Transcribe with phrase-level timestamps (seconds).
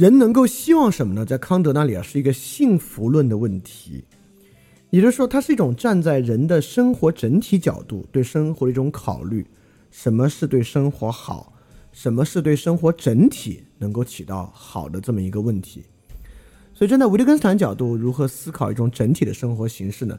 [0.00, 1.26] 人能够希望什么呢？
[1.26, 4.02] 在康德那里啊，是一个幸福论的问题，
[4.88, 9.46] 也就是说，它是一种站在人的生活整体角度对生活的一种考虑。
[9.90, 11.52] 什么是对生活好？
[11.92, 15.82] 什么是对生活整体能够起到好的这么一个问题？
[16.72, 20.18] 所以，站在维特根斯坦角度，如何思考一种整体的生活形式呢？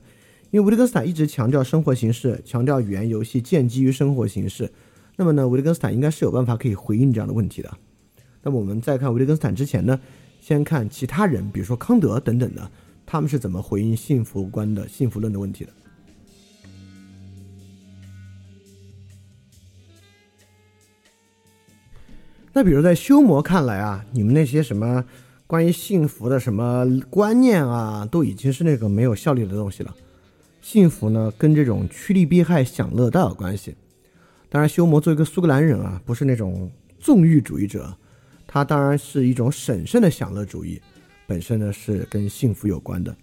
[0.52, 4.72] 因为维特根斯坦一直强调生活形式，强调语言游戏建基于生活形式。
[5.16, 7.78] 那么呢，维特根斯坦应该是有办法可以回应这样的问题的。
[8.44, 10.00] 那么我们在看维特根斯坦之前呢，
[10.39, 12.72] 先看其他人，比如说康德等等的，
[13.06, 15.72] 他们是怎么回应幸福观的幸福论的问题的。
[22.53, 25.06] 那比如在修魔看来啊，你们那些什么
[25.47, 29.95] 关于幸福的什么观念啊，都已经是那个没有效力的东西了。
[30.62, 33.75] 幸福呢，跟这种趋利避害、享乐大有关系。
[34.50, 36.69] 当然，修魔作为一个苏格兰人啊，不是那种
[37.00, 37.95] 纵欲主义者。
[38.53, 40.81] 它当然是一种审慎的享乐主义，
[41.25, 43.16] 本身呢是跟幸福有关的。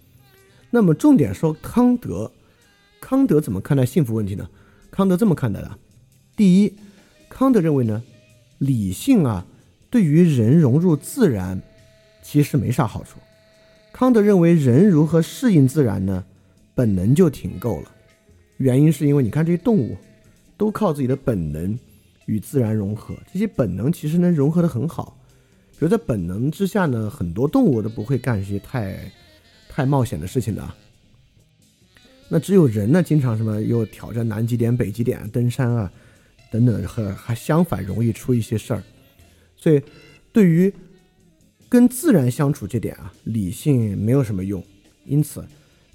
[0.71, 2.31] 那么重点说康德，
[2.99, 4.49] 康德怎么看待幸福问题呢？
[4.89, 5.77] 康德这么看待的：
[6.35, 6.73] 第一，
[7.29, 8.01] 康德认为呢，
[8.57, 9.45] 理性啊
[9.91, 11.61] 对于人融入自然
[12.23, 13.19] 其实没啥好处。
[13.93, 16.25] 康德认为人如何适应自然呢？
[16.73, 17.91] 本能就挺够了。
[18.57, 19.95] 原因是因为你看这些动物
[20.57, 21.77] 都靠自己的本能
[22.25, 25.15] 与自然融合，这些本能其实能融合的很好。
[25.79, 29.09] 比如在本能之下呢，很多动物都不会干一些太、
[29.69, 30.73] 太冒险的事情的。
[32.27, 35.89] 那只有人呢，经常什么又挑战南极点、北极点、登山啊
[36.51, 38.83] 等等，和还相反容易出一些事儿。
[39.55, 39.81] 所以，
[40.33, 40.71] 对于
[41.69, 44.61] 跟自然相处这点啊，理性没有什么用。
[45.05, 45.45] 因此，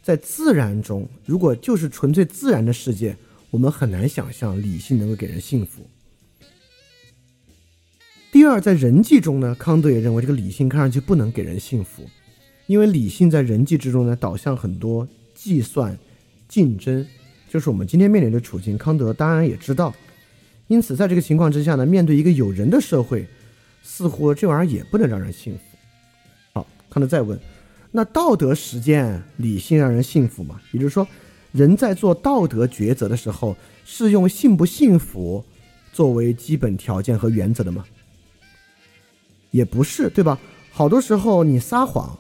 [0.02, 3.14] 在自然中，如果就是纯粹自然的世界，
[3.50, 5.86] 我们很难想象理性能够给人幸福。
[8.34, 12.02] 第二，在人际中呢，康德也认为这个理性看上去不能给人幸福，
[12.66, 15.06] 因为理性在人际之中呢，导向很多
[15.36, 15.96] 计算、
[16.48, 17.06] 竞争，
[17.48, 18.76] 就是我们今天面临的处境。
[18.76, 19.94] 康德当然也知道，
[20.66, 23.24] 因此在这个情况之下呢，面对一个有人的社会，
[23.84, 25.60] 似乎这玩意儿也不能让人幸福。
[26.54, 27.38] 好，康德再问，
[27.92, 30.60] 那道德实践理性让人幸福吗？
[30.72, 31.06] 也就是说，
[31.52, 35.44] 人在做道德抉择的时候，是用幸不幸福
[35.92, 37.84] 作为基本条件和原则的吗？
[39.54, 40.36] 也不是，对吧？
[40.72, 42.18] 好多时候你撒谎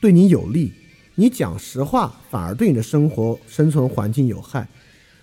[0.00, 0.72] 对你有利，
[1.14, 4.66] 你讲实话反而对你的生活生存环境有害，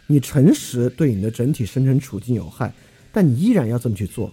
[0.07, 2.73] 你诚实对你的整体生存处境有害，
[3.11, 4.31] 但你依然要这么去做。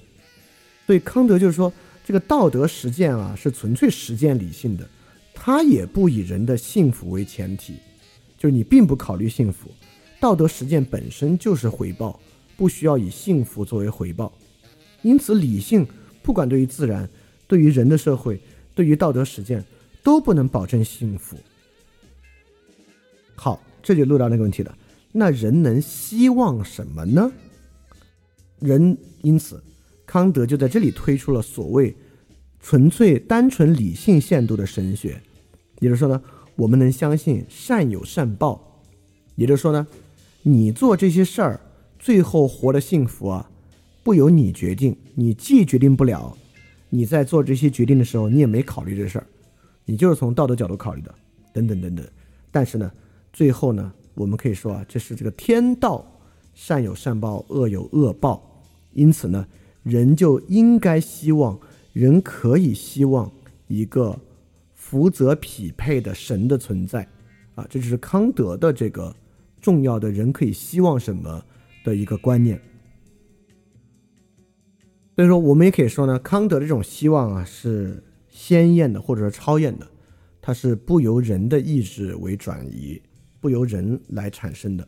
[0.87, 1.73] 所以康德就是说，
[2.05, 4.89] 这个道德实践啊是纯粹实践理性的，
[5.35, 7.75] 它也不以人的幸福为前提，
[8.39, 9.69] 就是你并不考虑幸福，
[10.21, 12.21] 道德实践本身就是回报，
[12.57, 14.33] 不需要以幸福作为回报，
[15.03, 15.85] 因此理性。
[16.27, 17.09] 不管对于自然，
[17.47, 18.41] 对于人的社会，
[18.75, 19.65] 对于道德实践，
[20.03, 21.37] 都不能保证幸福。
[23.37, 24.77] 好，这就落到那个问题了。
[25.13, 27.31] 那人能希望什么呢？
[28.59, 29.63] 人因此，
[30.05, 31.95] 康德就在这里推出了所谓
[32.61, 35.23] 纯粹单纯理性限度的神学。
[35.79, 36.21] 也就是说呢，
[36.57, 38.83] 我们能相信善有善报。
[39.37, 39.87] 也就是说呢，
[40.43, 41.61] 你做这些事儿，
[42.01, 43.49] 最后活得幸福啊。
[44.07, 46.39] 不由你决定，你既决定不了，
[46.91, 49.27] 你在做这些决定的时候，你也没考虑这事儿，
[49.85, 51.13] 你就是从道德角度考虑的，
[51.53, 52.07] 等等等等。
[52.53, 52.89] 但是呢，
[53.33, 56.07] 最后呢，我们可以说啊，这是这个天道，
[56.55, 58.63] 善有善报，恶有恶报。
[58.93, 59.45] 因此呢，
[59.83, 61.59] 人就应该希望，
[61.93, 63.29] 人可以希望
[63.67, 64.17] 一个
[64.73, 67.09] 福泽匹配的神的存在，
[67.57, 69.13] 啊，这就是康德的这个
[69.61, 71.45] 重要的人可以希望什么
[71.83, 72.61] 的一个观念。
[75.17, 79.89] 所以说，我们也可以说呢，康德的这种希望啊，是鲜艳的，或者说超验的，
[80.43, 83.01] 它是不由人的意志为转移，
[83.41, 84.87] 不由人来产生的。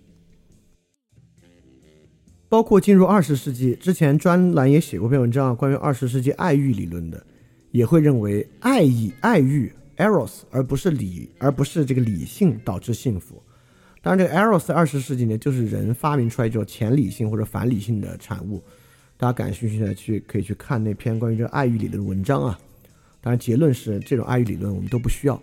[2.46, 7.26] 包括进入二十世纪之前，专栏也写过篇文章啊，关于二十世纪爱欲理论的，
[7.70, 13.42] 也会认为爱意、爱欲 （eros） 而不是理，而不是这个理性导致幸福。
[14.02, 18.62] 当然，这个 eros 二十世纪呢，就是人发明出来一种前理性或者反理性的产物。
[19.18, 22.58] 大家感兴趣的去可以去看那篇关于这爱欲理论的文章啊。
[23.20, 25.42] 当然，结论是这种爱欲理论我们都不需要。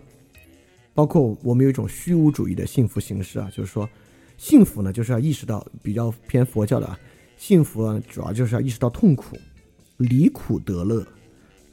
[0.94, 3.86] 包括我们有一种虚无主义的幸福形式啊，就是说，
[4.38, 6.98] 幸福呢就是要意识到比较偏佛教的啊，
[7.36, 9.36] 幸福啊主要就是要意识到痛苦，
[9.98, 11.06] 离苦得乐，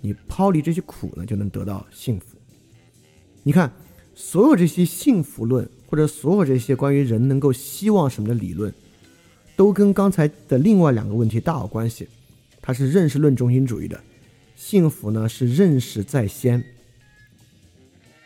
[0.02, 2.36] 你抛离这些苦呢就能得到幸福。
[3.44, 3.72] 你看，
[4.14, 8.74] 所有这些幸福论或者所有这些关于人能够希望什么的理论。
[9.56, 12.08] 都跟刚才的另外两个问题大有关系，
[12.62, 14.00] 它是认识论中心主义的，
[14.56, 16.64] 幸福呢是认识在先。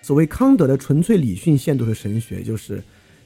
[0.02, 2.82] 所谓康德的纯粹理性限度的神学，就是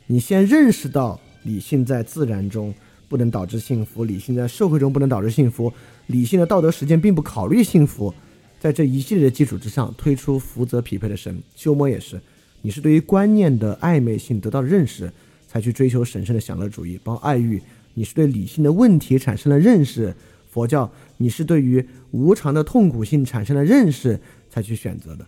[0.08, 2.74] 你先认识到理性在自然中
[3.08, 5.72] 不能导致幸福，理性在社会中不能导致幸福，
[6.08, 8.12] 理性的道德实践并不考虑幸福，
[8.60, 11.40] 在这一系列的基础之上推出福泽匹配的神。
[11.56, 12.20] 修魔也是，
[12.64, 15.12] 你是对于观念的暧昧性得到认识，
[15.48, 17.62] 才去追求神圣的享乐主义，包括爱欲。
[17.94, 20.16] 你是对理性的问题产生了认识，
[20.50, 25.26] 佛教你是对于无常的痛苦性产生了认识才去选择的。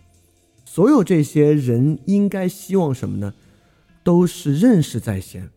[0.65, 3.33] 所有这些人应该希望什么呢？
[4.03, 5.49] 都是认识在先。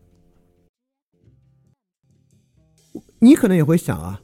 [3.19, 4.21] 你可能也会想啊，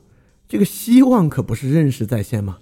[0.48, 2.60] 这个希望可不是认识在先吗？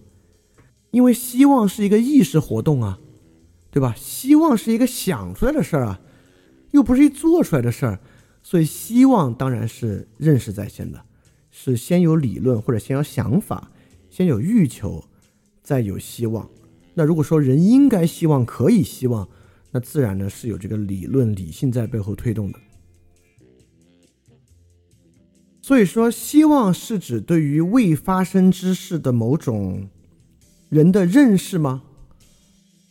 [0.91, 2.99] 因为希望是一个意识活动啊，
[3.69, 3.93] 对吧？
[3.97, 5.99] 希望是一个想出来的事儿啊，
[6.71, 7.99] 又不是一做出来的事儿。
[8.43, 11.05] 所以，希望当然是认识在先的，
[11.51, 13.71] 是先有理论或者先有想法，
[14.09, 15.05] 先有欲求，
[15.61, 16.49] 再有希望。
[16.95, 19.29] 那如果说人应该希望，可以希望，
[19.71, 22.59] 那自然呢是有这个理论理性在背后推动的。
[25.61, 29.87] 所以说，希望是指对于未发生之事的某种
[30.67, 31.83] 人的认识吗？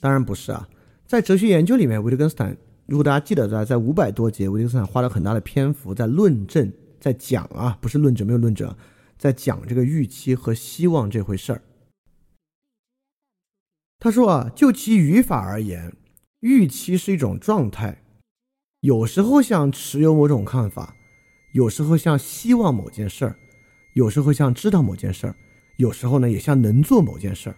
[0.00, 0.68] 当然不是啊，
[1.06, 2.56] 在哲学研究里面，维特根斯坦。
[2.90, 8.76] 如果大家记得在在五百多节，维特根斯坦花了很大的篇幅在论证，在讲啊，不是论证，没有论证，
[9.16, 11.62] 在讲这个预期和希望这回事儿。
[14.00, 15.94] 他说啊，就其语法而言，
[16.40, 18.02] 预期是一种状态，
[18.80, 20.96] 有时候像持有某种看法，
[21.52, 23.36] 有时候像希望某件事儿，
[23.94, 25.36] 有时候像知道某件事儿，
[25.76, 27.56] 有时候呢也像能做某件事儿。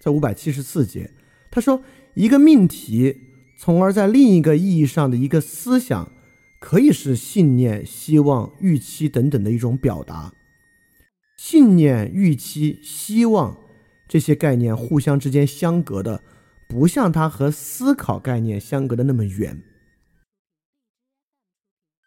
[0.00, 1.10] 在五百七十四节，
[1.50, 1.82] 他说
[2.14, 3.31] 一个命题。
[3.64, 6.10] 从而在另一个意义上的一个思想，
[6.58, 10.32] 可以是信念、希望、预期等等的一种表达。
[11.38, 13.56] 信念、预期、希望
[14.08, 16.24] 这些概念互相之间相隔的，
[16.68, 19.62] 不像它和思考概念相隔的那么远。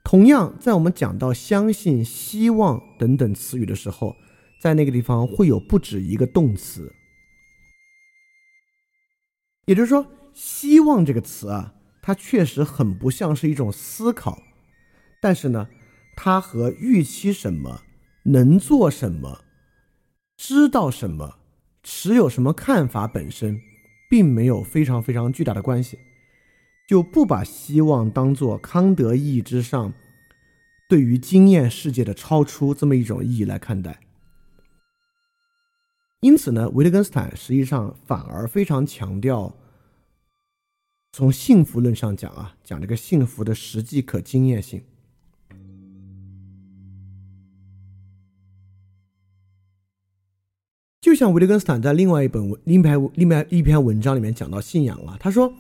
[0.04, 4.14] 同样，在我们讲到相信、希望等等词语的时候，
[4.62, 6.92] 在那个地方会有不止一个动词，
[9.68, 10.06] 也就是说。
[10.36, 14.44] 希望这个词啊，它确实很不像是一种思考，
[15.22, 15.70] 但是呢，
[16.18, 17.84] 它和预期什么、
[18.24, 19.46] 能做什么、
[20.36, 21.38] 知道什么、
[21.84, 23.62] 持有什么看法本身，
[24.10, 25.98] 并没有非常非常巨大的关系，
[26.86, 29.94] 就不把希望当做康德意义之上
[30.90, 34.02] 对于经验世界的超出这么一种意义来看待。
[36.20, 39.56] 因此呢，维特根斯坦实际上反而非常强调。
[41.18, 44.84] 从幸福论上讲啊，讲这个幸福的实际可经验性，
[51.00, 55.54] 就像维特根斯坦在另外一本文、另外、另外一篇文章里面讲到信仰啊，他说，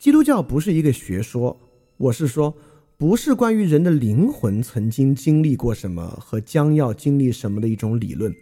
[0.00, 1.56] 基督教不是一个学说，
[1.96, 2.52] 我是说，
[2.96, 8.34] 不是关于人的灵魂曾经经历过什么和将要经历什么的一种理论，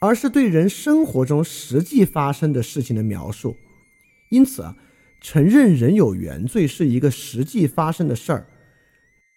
[0.00, 3.54] 而是对人生活中实际发生的事情的描述，
[4.28, 4.76] 因此啊。
[5.22, 8.46] 承认人有原罪是一个实际发生的事儿，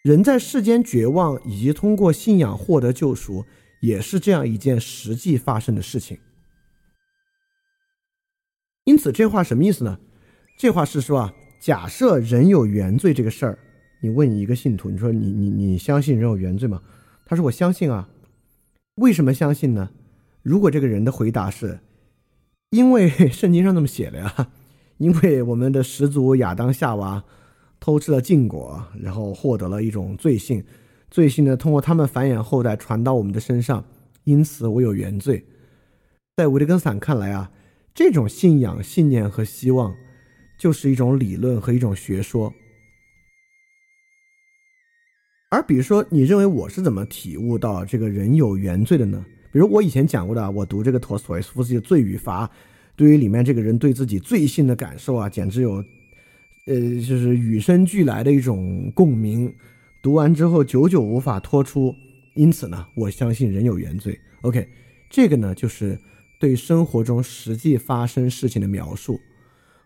[0.03, 3.45] 人在世间绝望以及通过信仰获得救赎，
[3.81, 6.17] 也是这样一件实际发生的事情。
[8.85, 9.99] 因此，这话什么意思呢？
[10.57, 13.59] 这话是说啊，假设人有原罪这个事儿，
[14.01, 16.81] 你问你一个信徒，你说你你你相信人有原罪吗？
[17.25, 18.09] 他说我相信啊。
[18.95, 19.91] 为什么相信呢？
[20.41, 21.79] 如果这个人的回答是，
[22.69, 24.49] 因为圣经上那么写的呀。
[24.97, 27.23] 因为我们的始祖亚当夏娃
[27.79, 30.63] 偷吃了禁果，然后获得了一种罪性，
[31.11, 33.83] 罪性呢通过他们繁衍后代传到我们的身上，
[34.23, 35.45] 因此我有原罪。
[36.37, 37.51] 在维特根斯坦看来啊，
[37.93, 39.93] 这种信仰、信念和希望，
[40.57, 42.53] 就是一种理论和一种学说。
[45.51, 49.25] 而比如说，你认为我是怎么体悟到这个人有原罪的呢？
[49.51, 52.45] 比如我以前讲过的，我读这个陀思妥耶夫斯基的《罪与罚》，
[52.95, 55.83] 对于里面这个人对自己罪性的感受啊，简直有，
[56.67, 59.53] 呃，就是与生俱来的一种共鸣。
[60.01, 61.93] 读完之后，久久无法脱出。
[62.35, 64.19] 因此呢，我相信人有原罪。
[64.41, 64.67] OK，
[65.09, 65.97] 这个呢，就是
[66.39, 69.19] 对生活中实际发生事情的描述。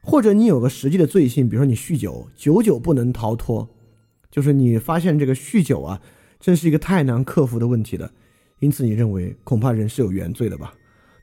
[0.01, 3.69] 或者你有个实际的罪性，比如说你酗酒，久久不能逃脱，
[4.31, 6.01] 就是你发现这个酗酒啊，
[6.39, 8.11] 真是一个太难克服的问题的。
[8.59, 10.73] 因此，你认为恐怕人是有原罪的吧？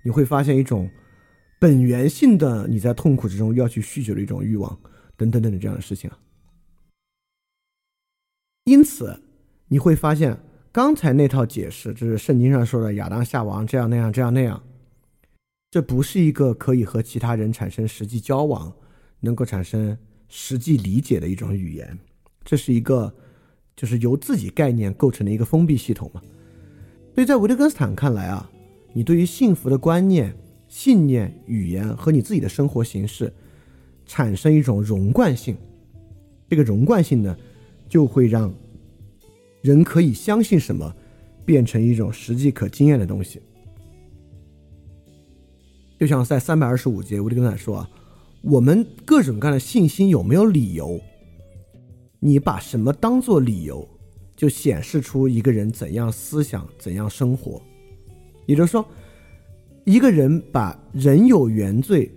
[0.05, 0.89] 你会发现一种
[1.59, 4.79] 本源性的你在痛苦之中要去酗酒的一种欲望，
[5.17, 6.19] 等等等等这样的事情啊。
[8.65, 9.19] 因此，
[9.69, 10.39] 你会发现
[10.73, 14.63] 刚才那套解释，就是圣经上说的亚当夏王这样那样这样那样。
[15.71, 18.73] 这不是一个可以和其他人产生实际交往、
[19.21, 19.97] 能够产生
[20.29, 21.99] 实际理解的一种语言，
[22.45, 23.15] 这是一个
[23.75, 26.23] 就是由自己概念构成的一个封闭系统嘛。
[27.15, 28.51] 所以在维特根斯坦看来啊，
[28.93, 30.37] 你对于幸福的观念、
[30.77, 33.33] 信念、语言和你自己的生活形式
[34.05, 35.57] 产生一种融贯性，
[36.51, 37.35] 这个融贯性呢，
[37.89, 38.53] 就会让
[39.63, 40.95] 人可以相信什么
[41.47, 43.41] 变成一种实际可经验的东西。
[45.99, 47.91] 就像在三百二十五节，我就跟他说啊，
[48.43, 51.01] 我们各种各样的信心有没有理由？
[52.21, 53.89] 你把什么当做理由，
[54.37, 57.63] 就显示出一个人怎样思想、怎样生活。
[58.45, 58.87] 也就是说，
[59.87, 62.11] 一个人把人有原罪，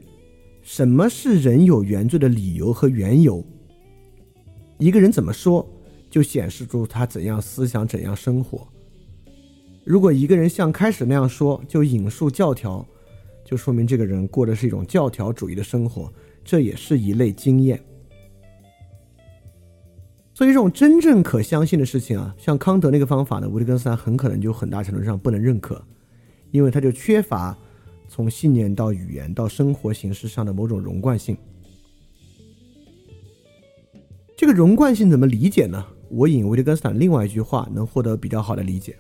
[0.63, 3.45] 什么是人有原罪的理由和缘由？
[4.79, 5.63] 一个人怎么说，
[6.09, 8.67] 就显示出他怎样思想、怎样生活。
[9.83, 12.83] 如果一个人像开始那样说，就引述教条。
[13.45, 16.11] 就说明这个人过的是一种教条主义的生活，
[16.43, 17.79] 这也是一类经验。
[20.33, 25.79] 所以，这种真正可相信的事情啊，像康德那个方法呢，维特根斯坦很可能就很大程度上不能认可，
[26.51, 27.58] 因为他就缺乏
[28.08, 31.38] 从信念到语言到生活形式上的某种融贯性。
[34.38, 35.86] 这个融贯性怎么理解呢？
[36.10, 38.96] 我引维特根斯坦另外一句话，能获得比较好的理解。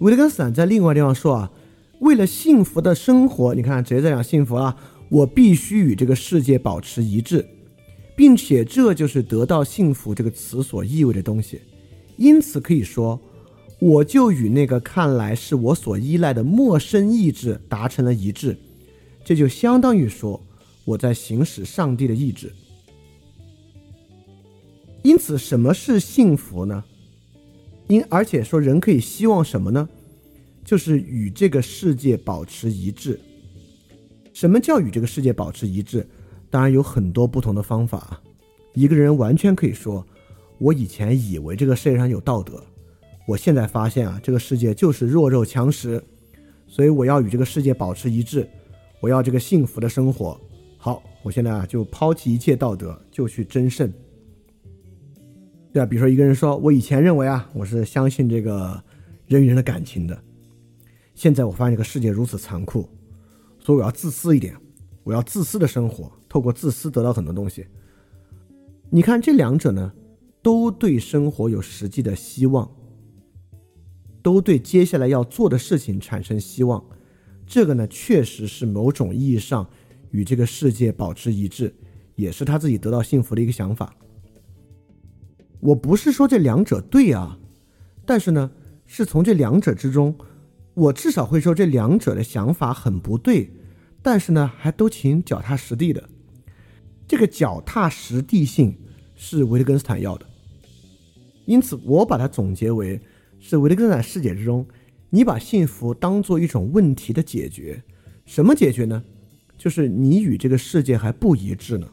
[0.00, 1.52] 维特根斯坦在另外地方说啊，
[2.00, 4.76] 为了幸福的生活，你看直接在讲幸福啊，
[5.08, 7.48] 我必须与这个世界保持一致，
[8.16, 11.60] 并且这就是得到幸福这个词所意味的东西。
[12.16, 13.20] 因此可以说，
[13.78, 18.56] 我就与那个看来是我所依赖的陌生意志达成了一致，
[19.22, 20.42] 这就相当于说
[20.86, 22.50] 我在行使上帝的意志。
[25.02, 26.82] 因此，什么是幸福呢？
[27.86, 29.88] 因而且说人可以希望什么呢？
[30.64, 33.20] 就是与这个世界保持一致。
[34.32, 36.04] 什么叫与这个世界保持一致？
[36.56, 38.18] 当然有很多不同的方法。
[38.72, 40.02] 一个人完全可以说
[40.56, 42.64] ：“我以前以为这个世界上有道德，
[43.28, 46.02] 我现在发现啊，这个世界就是弱肉强食，
[46.66, 48.48] 所以我要与这个世界保持一致，
[49.00, 50.40] 我要这个幸福的生活。
[50.78, 53.92] 好，我现在啊就抛弃一切道德，就去争胜。”
[55.74, 58.82] 对啊，比如说一个人说：“我以前认为啊，我是相信这个
[59.26, 60.18] 人与人的感情的，
[61.14, 62.88] 现在我发现这个世界如此残酷，
[63.58, 64.56] 所以我要自私一点，
[65.04, 67.66] 我要自私的生活，透过自私得到很多东西。”
[68.90, 69.92] 你看这两者呢，
[70.42, 72.70] 都对生活有实际的希望，
[74.22, 76.84] 都对接下来要做的事情产生希望。
[77.44, 79.68] 这个呢，确实是某种意义上
[80.10, 81.74] 与这个世界保持一致，
[82.14, 83.94] 也是他自己得到幸福的一个想法。
[85.60, 87.38] 我不是说这两者对啊，
[88.04, 88.50] 但是呢，
[88.84, 90.16] 是从这两者之中，
[90.74, 93.50] 我至少会说这两者的想法很不对，
[94.00, 96.08] 但是呢，还都挺脚踏实地的。
[97.06, 98.76] 这个脚踏实地性
[99.14, 100.26] 是维特根斯坦要的，
[101.44, 103.00] 因此我把它总结为
[103.38, 104.66] 是维特根斯坦世界之中，
[105.10, 107.82] 你把幸福当做一种问题的解决，
[108.24, 109.02] 什么解决呢？
[109.56, 111.88] 就是你与这个世界还不一致呢。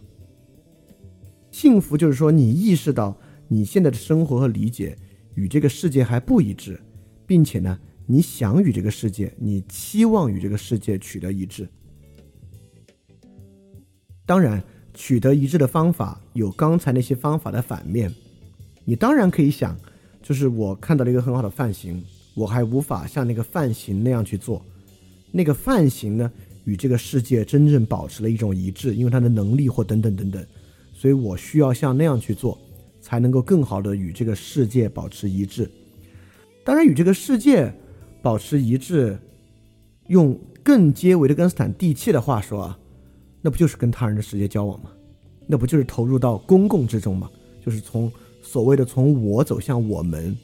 [1.51, 3.17] 幸福就是说你意识到。
[3.49, 4.97] 你现在的生活和理解
[5.35, 6.79] 与这个世界还不一致，
[7.27, 7.77] 并且呢，
[8.07, 11.69] 你想与这个世界，你期望与这个世界取得一致。
[14.25, 18.13] 当然，取得一致的方法有刚才那些方法的反面。
[18.85, 19.77] 你当然可以想，
[20.21, 24.63] 就是我看到了一个很好的范型，我还无法像那个范型那样去做。
[25.31, 26.31] 那个范型呢，
[26.65, 30.45] 与这个世界真正保持了一种一致，因为它的能力或等等等等，
[30.93, 32.59] 所以我需要像那样去做。
[33.05, 35.69] 才能够更好的与这个世界保持一致。
[36.63, 37.69] 当然，与这个世界
[38.21, 39.19] 保持一致，
[40.07, 42.79] 用更接维特根斯坦地气的话说啊，
[43.43, 44.89] 那不就是跟他人的世界交往吗？
[45.45, 47.29] 那不就是投入到公共之中吗？
[47.63, 48.09] 就是从
[48.41, 50.35] 所谓的从我走向我们，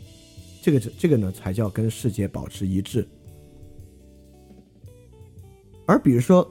[0.61, 3.07] 这个这这个呢才叫跟世界保持一致。
[5.85, 6.45] 而比如说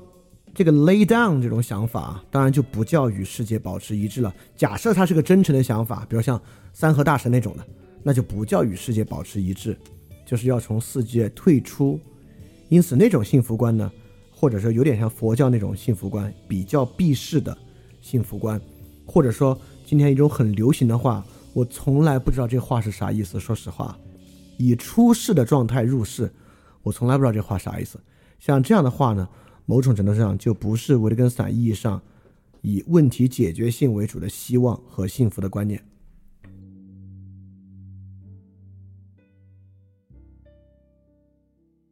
[0.54, 4.34] 这个 lay down 这种想法，当然就不叫与世界保持一致了。
[4.56, 6.40] 假设它是个真诚的想法，比如像
[6.72, 7.66] 三和大神那种的，
[8.02, 9.76] 那就不叫与世界保持一致，
[10.24, 12.00] 就是要从世界退出。
[12.68, 13.90] 因此，那种幸福观呢，
[14.40, 17.58] 或者说有点像佛教那种幸福观，比较避世的
[18.00, 18.60] 幸福观，
[19.04, 23.40] 或者说今天一种很流行的话，我从来不知道这话是啥意思。
[23.40, 23.98] 说实话，
[24.56, 26.32] 以出世的状态入世，
[26.84, 27.98] 我从来不知道这话啥意思。
[28.38, 29.28] 像这样的话呢，
[29.66, 32.00] 某种程度上就不是维特根斯坦意义上
[32.62, 35.82] 以问题解决性为主的希望和幸福的观念。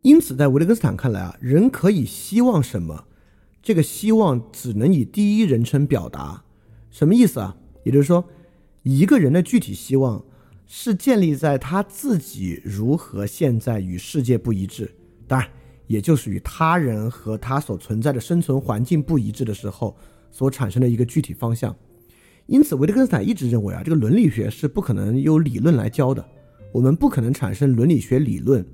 [0.07, 3.07] 因此，在维特根斯坦看来啊，人可以希望什么，
[3.61, 6.45] 这个希望只能以第一人称表达。
[6.93, 7.57] 什么意思啊？
[7.83, 8.25] 也就是说，
[8.85, 10.25] 一个人的具体希望
[10.65, 14.89] 是建立在他自己如何现在与世界不一致。
[15.27, 15.49] 当然。
[15.89, 19.97] 也就是与他人和他所存在的生存环境不一致的时候
[20.33, 21.75] 所产生的一个具体方向。
[22.47, 26.25] 因此，维特根斯坦一直认为啊，这个伦理学是不可能由理论来教的。
[26.73, 28.67] 我们不可能产生伦理学理论，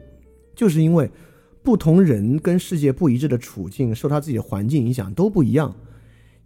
[0.55, 1.11] 就是因为
[1.63, 5.75] 不同人跟世界不一致的处境，受他自己的环境影响都不一样。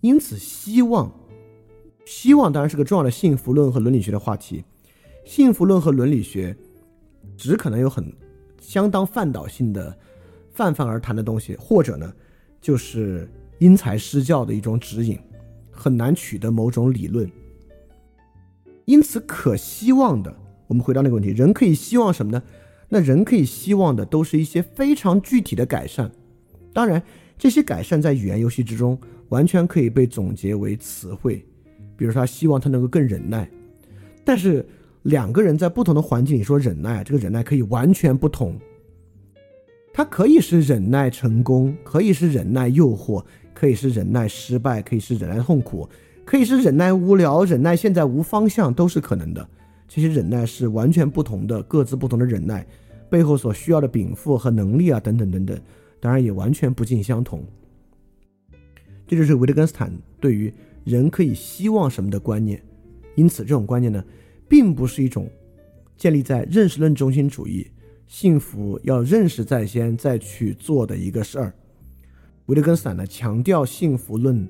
[0.01, 1.13] 因此，希望，
[2.05, 4.65] 希望当然是个重要的幸福论和伦理学的话题。
[5.25, 6.57] 幸福论和伦理学
[7.37, 8.13] 只可能有很
[8.61, 9.97] 相当范导性的。
[10.53, 12.11] 泛泛而谈的东西，或者呢，
[12.63, 15.19] 就是因材施教的一种指引，
[15.71, 17.31] 很难取得某种理论。
[18.87, 20.35] 因此，可希望的，
[20.67, 22.43] 我们回到那个问题：人可以希望什么呢？
[22.89, 26.11] 那人可以希望的都是一些非常具体的改善。
[26.73, 27.03] 当然，
[27.37, 28.99] 这些改善在语言游戏之中
[29.31, 31.45] 完全可以被总结为词汇，
[31.97, 33.49] 比如说他希望他能够更忍耐。
[34.25, 34.65] 但是
[35.03, 38.59] 两个人在不同的环境里说忍耐，这个忍耐可以完全不同。
[39.93, 45.89] 它可以是忍耐成功，可以是忍耐诱惑，可以是忍耐失败，可以是忍耐痛苦，
[46.25, 49.49] 可以是忍耐无聊，忍耐现在无方向，都是可能的。
[49.89, 52.67] 这些忍耐是完全不同的，各自不同的忍耐
[53.09, 55.59] 背后所需要的禀赋和能力啊，等等等等，
[56.01, 57.45] 当然也完全不尽相同。
[59.07, 60.53] 这就是维特根斯坦对于
[60.85, 62.61] 人可以希望什么的观念。
[63.15, 64.05] 因此，这种观念呢，
[64.49, 65.31] 并不是一种
[65.97, 67.67] 建立在认识论中心主义。
[68.09, 71.55] 幸福要认识在先，再去做的一个事儿。
[72.47, 74.49] 维特根斯坦呢强调幸福论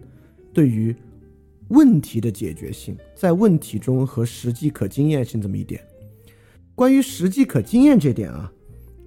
[0.53, 0.95] 对于
[1.69, 5.81] 问题的解决性，在问题中和实际可经验性这么一点。
[6.75, 8.53] 关于实际可经验这点啊，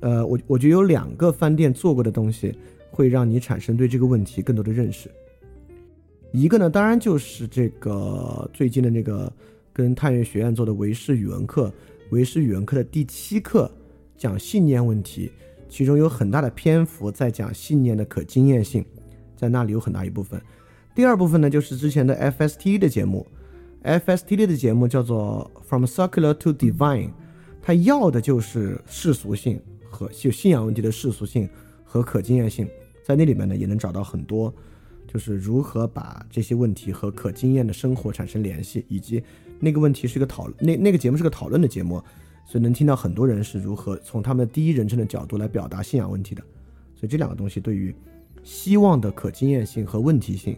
[0.01, 2.53] 呃，我我觉得有两个饭店做过的东西
[2.91, 5.09] 会让你产生对这个问题更多的认识。
[6.31, 9.31] 一个呢，当然就是这个最近的那个
[9.71, 11.71] 跟探月学院做的维氏语文课，
[12.11, 13.71] 维氏语文课的第七课。
[14.17, 15.31] 讲信念问题，
[15.69, 18.83] 其中有很大的篇幅在讲信念的可经验性，
[19.37, 20.37] 在那里有很大一部分。
[20.95, 23.25] 第二部分呢，就是之前的 FST 的节目
[23.83, 27.11] ，FST 的节目叫做 From Circular to Divine，
[27.61, 31.47] 它要的就是世俗性和就信仰问题的世俗性
[31.85, 32.67] 和可经验性，
[33.03, 34.53] 在那里面呢也能找到很多，
[35.07, 39.23] 就是如何把这些问题和可经验的生活产生联系，以及
[39.59, 42.03] 那个问题是个讨那那个节目是个讨论的节目。
[42.45, 46.41] 所以能听到很多人是如何从他们第一人称的角度来表达信仰问题的，
[46.95, 47.93] 所以这两个东西对于
[48.43, 50.57] 希望的可经验性和问题性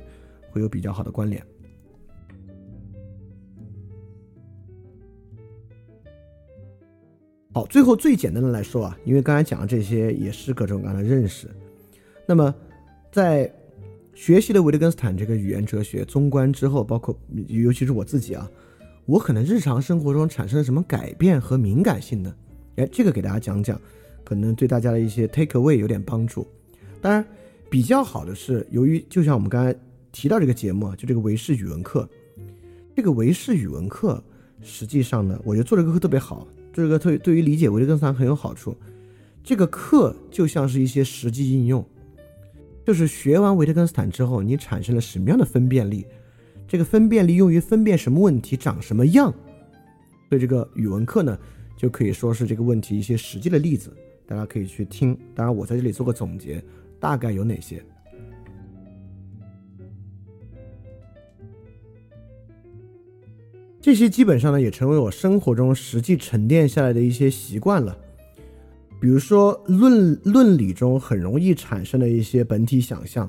[0.52, 1.44] 会有比较好的关联。
[7.54, 11.48] 好，最后最简单的来说啊，因为刚才讲的这些也是各种各样的认识，
[12.26, 12.54] 那么
[13.12, 13.52] 在
[14.14, 18.50] 学习了维特根斯坦这个语言哲学综观之后，包括尤其是我自己啊。
[19.06, 22.34] 我可能日常生活中产生了什么改变和敏感性呢？
[22.78, 23.78] 哎，这个给大家讲讲，
[24.24, 26.48] 可能对大家的一些 take away 有点帮助。
[27.02, 27.26] 当然，
[27.70, 29.78] 比较好的是，由于就像我们刚才
[30.12, 32.10] 提到这个节目啊，就这个维氏语文课，
[32.96, 34.24] 这个维氏语文课
[34.62, 38.76] 实际上呢，我觉得做这个课特别好，做这个特对于理解维特根斯坦很有好处。
[39.44, 41.84] 这个课就像是一些实际应用，
[42.86, 46.06] 就是学完维特根斯坦之后，你产生了什么样的分辨力？
[46.68, 49.34] 这个分辨力用于分辨什么问题长什么样，
[50.30, 51.38] 所以这个语文课呢，
[51.76, 53.92] 就可以说是这个问题一些实际的例子，
[54.26, 55.18] 大家可以去听。
[55.34, 56.64] 当然，我在这里做个总结，
[57.00, 57.84] 大概有哪些？
[63.82, 67.98] 这些基本上呢，也成为我生活中实际沉淀下来的一些习惯了。
[69.00, 73.28] 比如说，论论理中很容易产生的一些本体想象，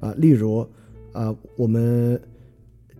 [0.00, 0.68] 啊，例如，
[1.12, 2.20] 啊，我们。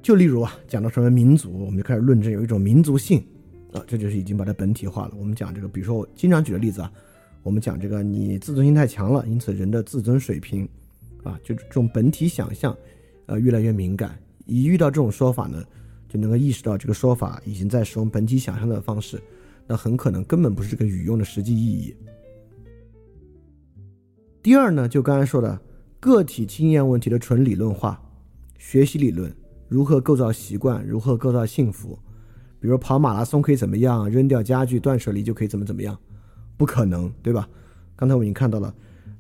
[0.03, 3.23] 就例如啊，讲到什么民族，我们就开始论证有一种民族性
[3.71, 5.13] 啊，这就是已经把它本体化了。
[5.19, 6.91] 我们讲这个，比如说我经常举的例子啊，
[7.43, 10.67] 我们讲这个你自尊心太强了，因此人的自尊水平
[11.23, 12.75] 啊，就这种本体想象，
[13.27, 14.19] 呃，越来越敏感。
[14.47, 15.63] 一遇到这种说法呢，
[16.11, 19.23] 就能够意识到这个说法已经在使用本体想象的方式，
[19.69, 21.95] 那很可能根本不是这个语用的实际意义。
[24.43, 25.61] 第二呢，就刚才说的
[26.01, 28.03] 个体经验问题的纯理论化，
[28.59, 29.33] 学习理论。
[29.69, 30.85] 如何构造习惯？
[30.85, 31.97] 如何构造幸福？
[32.59, 34.11] 比如跑马拉松可以怎么样？
[34.11, 35.97] 扔掉家具、断舍离就可以怎么怎么样？
[36.57, 37.49] 不可能，对吧？
[37.95, 38.75] 刚才我已经看到了，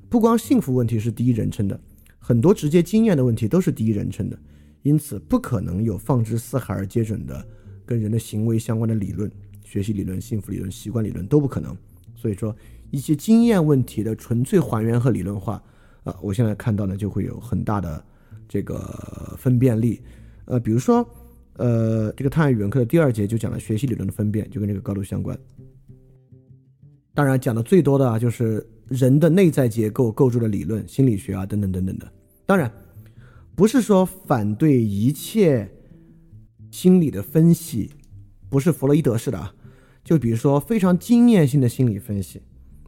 [0.09, 1.79] 不光幸福问题是第一人称的，
[2.19, 4.39] 很多直接经验的问题都是第一人称的，
[4.83, 7.47] 因此不可能有放之四海而皆准的
[7.85, 9.31] 跟人的行为相关的理论、
[9.63, 11.77] 学习理论、幸福理论、习惯理论都不可能。
[12.15, 12.55] 所以说，
[12.91, 15.63] 一些经验问题的纯粹还原和理论化，
[16.05, 18.05] 啊，我现在看到呢就会有很大的
[18.49, 20.01] 这个分辨力。
[20.45, 21.07] 呃，比如说，
[21.55, 25.39] 呃，这个探案语文课的第二节就讲了学习理论的分辨，就跟这个高度相关。
[27.15, 32.11] 当然，讲的最多的啊，就是人的内在结构构筑的理论、心理学啊，等等等等的。
[32.45, 32.71] 当然，
[33.61, 35.71] 不是说反对一切
[36.71, 37.91] 心理的分析，
[38.49, 39.55] 不是弗洛伊德式的啊。
[40.03, 42.41] 就比如说非常经验性的心理分析，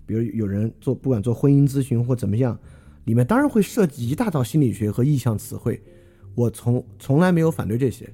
[0.07, 2.59] 比如有人做不管做婚姻咨询或怎么样，
[3.05, 5.79] 里面当然会涉及一大套心理学和意向词汇。
[6.35, 8.11] 我从从来没有反对这些，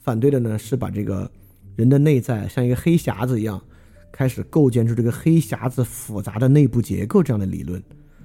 [0.00, 1.30] 反对的呢是把这个
[1.76, 3.62] 人的内在像一个黑匣子一样，
[4.10, 7.80] 开始构建出这个黑匣子复杂的内部结构这样的理论，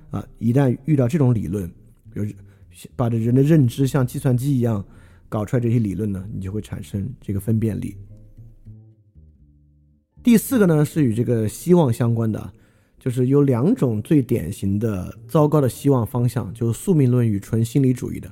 [0.09, 1.69] 啊，一旦遇到这种理论，
[2.11, 2.25] 比如
[2.95, 4.85] 把这人的认知像计算机一样
[5.29, 7.95] 搞出来这些理论呢，你就会产生这个分辨力。
[10.23, 12.51] 第四个呢是与这个希望相关的，
[12.99, 18.29] 就是有两种最典型的糟糕的希望方向，就是宿命论与纯心理主义的。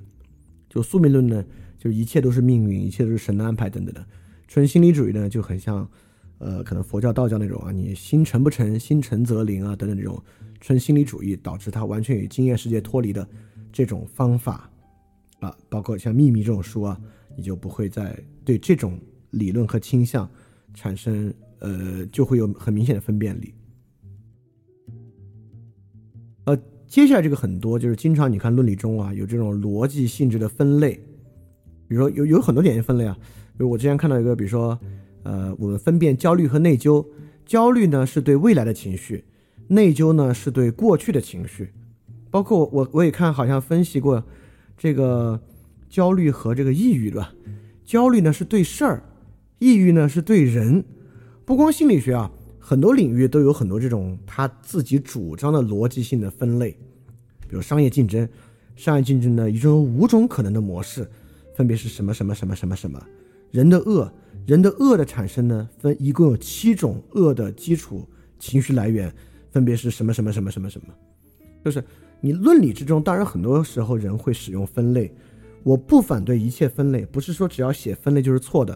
[0.69, 1.45] 就宿命论呢，
[1.77, 4.05] 就一切都是命运，一切都是神的安排等等的。
[4.47, 5.89] 纯心理主义呢，就很像，
[6.37, 10.21] 呃，可能佛教、道教那种啊，你心诚不诚，心诚则灵啊等等这种
[10.59, 13.25] 纯心理主义，导致他完全与经验世界脱离的
[13.75, 14.71] 这种方法
[15.41, 16.97] 啊，包括像《秘密》这种书啊，
[17.35, 18.97] 你就不会再对这种
[19.31, 20.29] 理论和倾向
[20.73, 23.53] 产生呃，就会有很明显的分辨力。
[26.45, 26.57] 呃。
[26.87, 30.93] 接下来这个很多，就是经常你看论理中啊，有这种逻辑性质的分类，
[31.87, 33.17] 比如说有有很多典型分类啊，
[33.57, 34.79] 比如我之前看到一个，比如说，
[35.23, 37.05] 呃，我们分辨焦虑和内疚，
[37.43, 39.25] 焦虑呢是对未来的情绪，
[39.67, 41.73] 内疚呢是对过去的情绪，
[42.35, 44.21] 包括我我也看好像分析过，
[44.77, 45.39] 这个
[45.89, 47.33] 焦虑和这个抑郁对吧？
[47.85, 49.01] 焦虑呢是对事儿，
[49.59, 50.83] 抑郁呢是对人，
[51.45, 52.29] 不光心理学啊。
[52.59, 56.71] 很多领域都有很多这种他自己主张的逻辑性的分类，
[57.47, 58.27] 比如商业竞争，
[58.75, 61.09] 商业竞争呢一共有五种可能的模式，
[61.55, 63.01] 分别是什么什么什么什么什么。
[63.49, 64.11] 人的恶，
[64.45, 68.05] 人的恶的产生呢，分一共有七种恶的基础
[68.39, 69.09] 情绪来源，
[69.51, 70.87] 分别是什么什么什么什么什么。
[71.63, 71.81] 就是
[72.25, 75.13] 你论理之中，当然很多时候人会使用分类，
[75.61, 78.75] 我不反对一切分类，不是说只要写分类就是错的。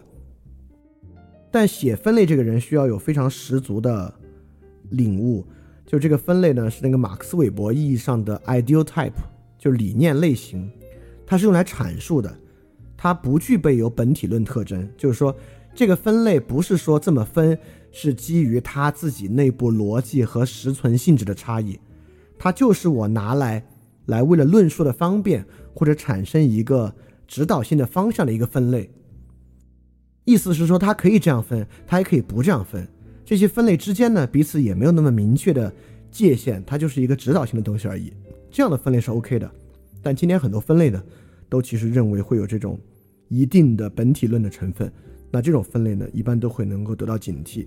[1.50, 4.14] 但写分类这个人需要有非常十足的
[4.90, 5.44] 领悟，
[5.84, 9.10] 就这个分类呢是那个马克思韦伯意义上的 ideal type，
[9.58, 10.70] 就理念类型，
[11.26, 12.32] 它是用来阐述的，
[12.96, 14.88] 它不具备有本体论特征。
[14.96, 15.34] 就是说，
[15.74, 17.58] 这个分类不是说这么分
[17.90, 21.76] 是基于它自己内部逻辑和实存性质的差异，
[22.42, 23.62] 它就是我拿来
[24.06, 26.94] 来为了论述的方便或者产生一个
[27.28, 28.90] 指导性的方向的一个分类。
[30.24, 32.88] 意思是说，它可以这样分，它也可以不这样分。
[33.26, 35.70] 这些分类之间呢，彼此也没有那么明确的
[36.10, 38.10] 界限，它就是一个指导性的东西而已。
[38.50, 39.50] 这样的分类是 OK 的。
[40.00, 41.02] 但今天很多分类呢，
[41.50, 42.80] 都其实认为会有这种
[43.28, 44.90] 一定的本体论的成分。
[45.30, 47.66] 那这种分类呢，一般都会能够得到警惕。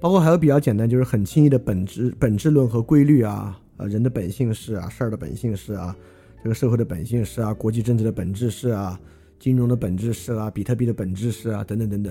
[0.00, 5.96] 包括还有比较简单，就是很轻易的本质本质论和规律啊，呃，人的本性是啊，事儿的本性是啊，
[6.42, 8.98] 这个社会的本性是啊，国际政治的本质是啊。
[9.38, 12.10] 金融的本质是啊，比特币的本质是啊，等等等等，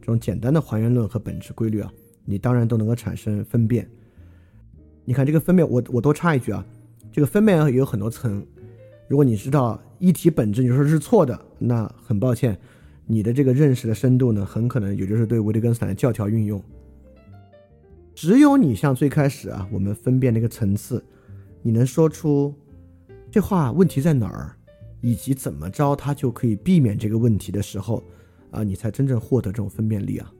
[0.00, 1.88] 这种简单的还原论和本质规律啊，
[2.24, 3.88] 你当然都能够产生分辨。
[5.04, 6.66] 你看这个分辨，我我多插一句啊，
[7.12, 8.44] 这个分辨也有很多层。
[9.06, 12.58] 如果你知道一体本质，你说是错的，那很抱歉，
[13.06, 16.60] 你的这个认识的深度呢，很可能也就是对维特根斯坦的教条运用。
[18.14, 21.04] 只有你像最开始啊，我们分辨那个层次，
[21.62, 22.54] 你能说出
[23.30, 24.56] 这话问题在哪儿？
[25.00, 28.02] 以及怎么着，他就可以避免这个问题的时候，
[28.50, 30.32] 啊，你才真正获得这种分辨力啊。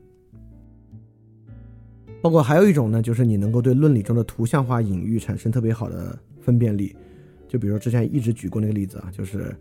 [2.19, 6.95] 包括还有一种呢，就是你能够对论理中的图像化隐喻产生特别好的分辨力。
[7.47, 9.55] 就比如之前一直举过那个例子啊，就是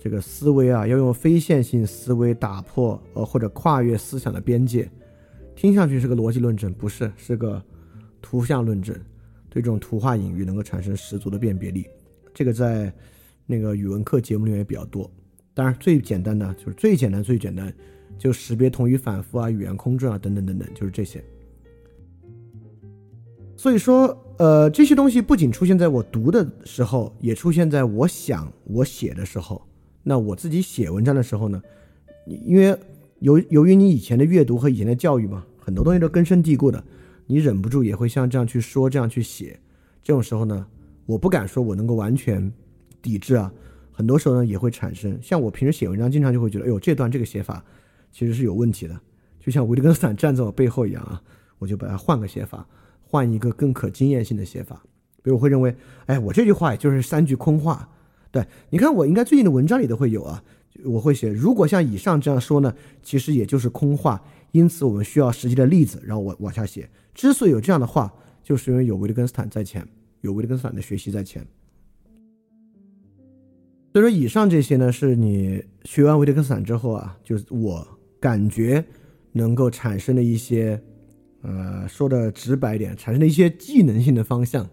[0.00, 4.90] 这个思维啊，要用非线性思维打破呃或者跨越思想的边界，
[5.60, 7.62] 听上去是个逻辑论证，不是，是个
[8.22, 8.96] 图像论证，
[9.50, 11.86] 对这种图画隐喻能够产生十足的辨别力。
[12.32, 12.90] 这个在
[13.44, 15.10] 那个语文课节目里面也比较多。
[15.52, 17.70] 当然，最简单的就是最简单最简单，
[18.18, 21.22] 就识别同语反复啊、语言空转啊等等等等，就是这些。
[23.54, 29.60] 所以说，呃，这些东西不仅出现在我读的时候，也出现在我想我写的时候。
[30.02, 31.62] 那我自己写文章的时候呢，
[32.26, 32.74] 因为
[33.18, 36.82] 由由于你以前的阅读和以前的教育嘛，很多东西都根深蒂固的，
[37.26, 39.58] 你忍不住也会像这样去说，这样去写。
[40.02, 40.66] 这种时候呢，
[41.06, 42.50] 我不敢说我能够完全
[43.02, 43.52] 抵制啊，
[43.92, 45.16] 很多时候呢也会产生。
[45.22, 47.62] 像我平时写文章，经常就会觉得，哎呦，这段这个写法
[48.10, 48.98] 其实是有问题的，
[49.38, 51.22] 就像维特根斯坦站在我背后一样啊，
[51.58, 52.66] 我就把它换个写法，
[53.02, 54.82] 换一个更可经验性的写法。
[55.22, 57.88] 比如我会认为，哎，我这句话也就是三句空话。
[58.30, 60.42] 对，你看我应该最近的文章里都会有啊，
[60.84, 66.88] 我会写，如果像以上这样说呢，其实也就是空话，因此我们需要实际的例子，然后我往下写。
[67.14, 69.86] 之所以有这样的话，就是因为有维特根斯坦在前，
[70.20, 71.44] 有维特根斯坦的学习在前。
[73.92, 77.86] 所以说，以上这些呢，是你学完维特根斯坦之后啊，就是我
[78.20, 78.84] 感觉
[79.32, 80.80] 能够产生的一些，
[81.42, 84.68] 呃，说的直白点，产生的一些技能性的方向。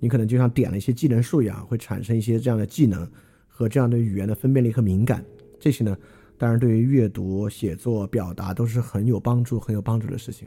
[0.00, 3.08] 你可能就像点了一些技能树一样，会产生一些这样的技能
[3.46, 5.24] 和这样的语言的分辨力和敏感。
[5.58, 5.96] 这些呢，
[6.36, 10.46] 当然对于阅读、写作、表达都是很有帮助、很有帮助的事情。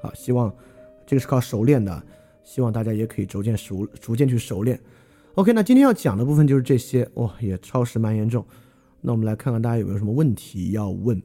[0.00, 0.54] 好，希望
[1.06, 2.02] 这个是靠熟练的，
[2.42, 4.80] 希望大家也可以逐渐熟、逐渐去熟练。
[5.34, 7.08] OK，那今天要讲的部分就是这些。
[7.14, 8.44] 哇，也超时蛮严重。
[9.00, 11.20] 那我们来看看大家有没有什么问题要问。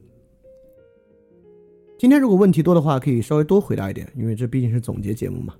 [1.98, 5.54] 今天如果问题多的话，可以稍微多回答一点，因为这毕竟是总结节目嘛。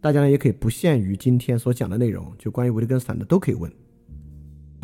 [0.00, 3.70] 大家呢也可以不限于今天所讲的内容，就关于维特根斯坦的都可以问。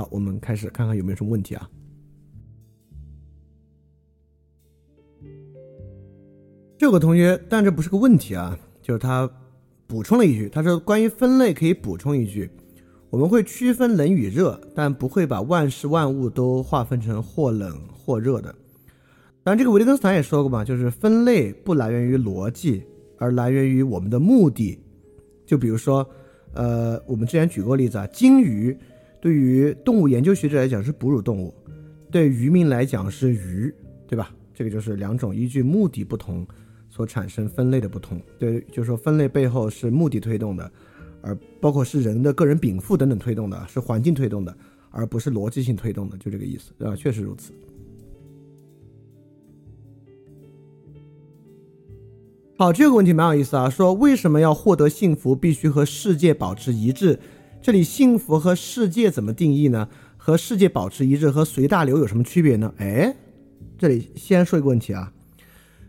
[0.01, 1.69] 好，我们开始看看有没有什么问题啊？
[6.79, 9.31] 这个同学，但这不是个问题啊，就是他
[9.87, 12.51] 补充了一句，他说关于分类可以补充一句，
[13.11, 18.51] 我们会区分冷与热，但不会把万事万物都划分成或冷或热的。
[19.45, 22.83] 当然，这个维特根斯坦也说过嘛，就是分类不来源于逻辑，
[23.19, 24.79] 而来源于我们的目的。
[25.45, 26.09] 就比如说，
[26.55, 28.75] 呃，我们之前举过例子啊，鲸鱼
[29.21, 31.55] 对于动物研究学者来讲是哺乳动物，
[32.11, 33.73] 对渔民来讲是鱼，
[34.09, 34.35] 对吧？
[34.55, 36.47] 这个就是两种依据目的不同
[36.89, 38.21] 所产生分类的不同。
[38.39, 40.71] 对，就是说分类背后是目的推动的，
[41.23, 44.57] 而包括是人的个人禀赋等等推动的，是环境推动的，
[44.91, 46.97] 而不是逻辑性推动的，就这个意思，对吧？
[46.97, 47.53] 确实如此。
[52.59, 53.71] 好，这个问题蛮有意思啊。
[53.71, 57.19] 说为什么要获得幸福，必须和世界保持一致？
[57.63, 59.87] 这里幸福和世界怎么定义呢？
[60.17, 62.73] 和世界保持一致和随大流有什么区别呢？
[62.79, 63.15] 哎，
[63.77, 65.13] 这里先说一个问题啊，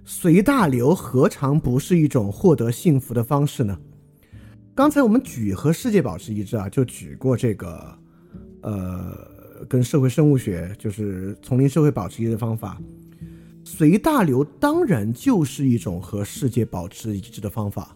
[0.03, 3.79] 随大流何尝不是一种获得幸福的方式呢？
[4.75, 7.97] 刚才我们举和世界保持一致啊，就举过这个，
[8.63, 9.17] 呃，
[9.69, 12.81] 跟社会生物学就是丛林社会保持一致的方法。
[13.63, 17.95] 随大流当然就是一种和世界保持一致的方法，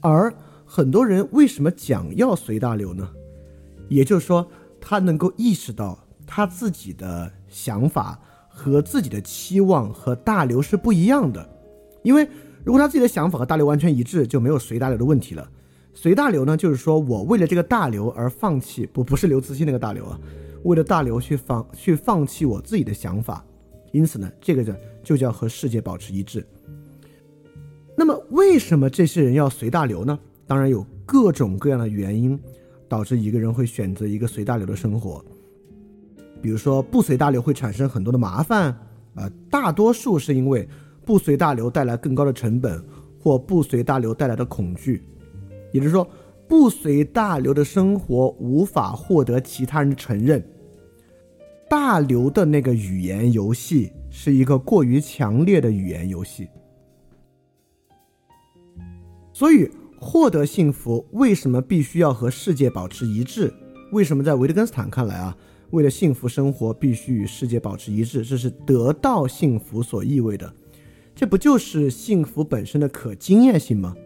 [0.00, 0.32] 而
[0.74, 3.08] 很多人为什么讲要随大流呢？
[3.88, 4.44] 也就是说，
[4.80, 11.48] 他能够意识到他自己的想法和自己的期望和大流是不一样的。
[12.02, 12.28] 因为
[12.64, 15.48] 如果他自己的想法和大流完全一致，就没有随大流的问题了。
[15.92, 20.18] 随大流呢，就是说我为了这个大流而放弃，不不是刘慈欣那个大流啊，
[20.64, 23.46] 为了大流去放去放弃我自己的想法。
[23.92, 24.72] 因此呢，这个就
[25.04, 26.44] 就叫和世界保持一致。
[27.96, 30.18] 那么，为什么这些人要随大流呢？
[30.46, 32.38] 当然有各种各样的原因，
[32.88, 35.24] 导致一个人会选择一个随大流的生活。
[36.42, 38.66] 比如说，不随大流会产生很多的麻烦
[39.14, 40.68] 啊，大多数是因为
[41.04, 42.84] 不随大流带来更高的成本，
[43.18, 45.02] 或不随大流带来的恐惧。
[45.72, 46.06] 也就是说，
[46.46, 50.44] 不随大流的生活无法获得其他人的承认。
[51.68, 56.46] 大流的那个语言游戏是一个过于强烈的语言游戏，
[59.32, 59.68] 所以
[60.04, 63.50] 获得幸福为什么必须要和世界保持一致？
[63.90, 65.34] 为什么在维特根斯坦看来啊，
[65.70, 68.22] 为了幸福生活必须与世界保持一致？
[68.22, 70.52] 这是得到幸福所意味的，
[71.14, 73.96] 这不就是幸福本身的可经验性吗？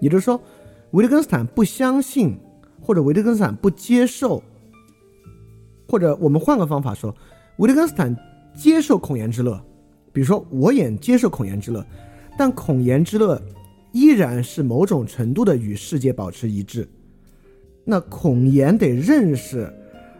[0.00, 0.40] 也就是说，
[0.92, 2.38] 维特根斯坦不相信，
[2.80, 4.42] 或者维特根斯坦不接受。
[5.86, 7.14] 或者我们换个方法说，
[7.58, 8.16] 维特根斯坦
[8.56, 9.62] 接受孔颜之乐，
[10.10, 11.84] 比如说我也接受孔颜之乐，
[12.38, 13.40] 但孔颜之乐
[13.94, 16.86] 依然是某种程度的与世界保持一致。
[17.84, 19.72] 那孔颜得认识，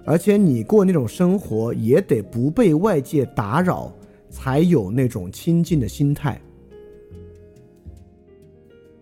[0.04, 3.92] 而且你过那种生活也得不被外界打扰，
[4.30, 6.40] 才有那种亲近的心态。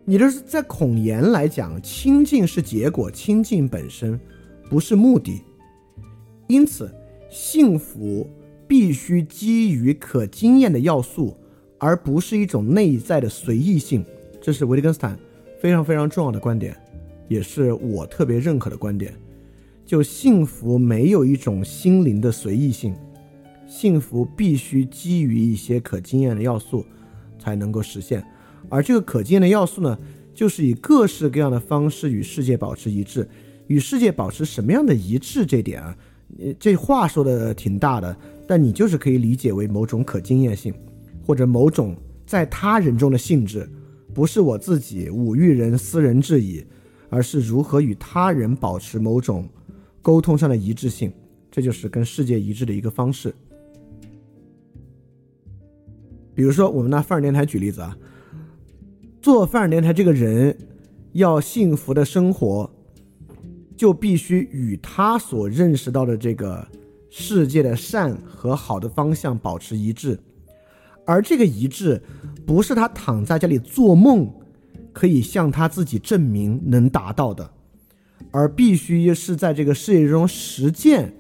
[0.07, 4.19] 你这是在孔颜来讲，亲近是结果，亲近本身
[4.71, 5.43] 不是目的。
[6.47, 6.91] 因此，
[7.29, 8.27] 幸福
[8.67, 11.37] 必须基于可经验的要素，
[11.79, 14.03] 而不是一种内在的随意性。
[14.43, 15.17] 这是维特根斯坦
[15.61, 16.77] 非常非常重要的观点，
[17.29, 19.15] 也是我特别认可的观点。
[19.87, 22.93] 就幸福没有一种心灵的随意性，
[23.69, 26.85] 幸福必须基于一些可经验的要素
[27.39, 28.25] 才能够实现，
[28.69, 29.97] 而这个可经验的要素呢，
[30.35, 33.29] 就是以各式各样的方式与世界保持一致。
[33.69, 35.47] 与世界保持什么样的一致？
[35.47, 35.97] 这点啊，
[36.59, 40.75] 这话说的挺大的，但你就是可以理解为某种可经验性，
[41.25, 43.69] 或者某种在他人中的性质，
[44.15, 46.65] 不是我自己吾欲人斯人至矣，
[47.09, 49.49] 而是如何与他人保持某种。
[50.05, 51.13] 沟通上的一致性，
[51.49, 53.33] 这就是跟世界一致的一个方式。
[56.35, 57.97] 比如说，我们拿范儿电台举例子啊，
[59.21, 60.59] 做范儿电台这个人
[61.13, 62.69] 要幸福的生活，
[63.77, 66.67] 就必须与他所认识到的这个
[67.09, 70.19] 世界的善和好的方向保持一致，
[71.13, 72.03] 而这个一致
[72.47, 74.33] 不是他躺在家里做梦
[74.95, 77.51] 可以向他自己证明能达到的。
[78.31, 81.13] 而必须是在这个世界中实践，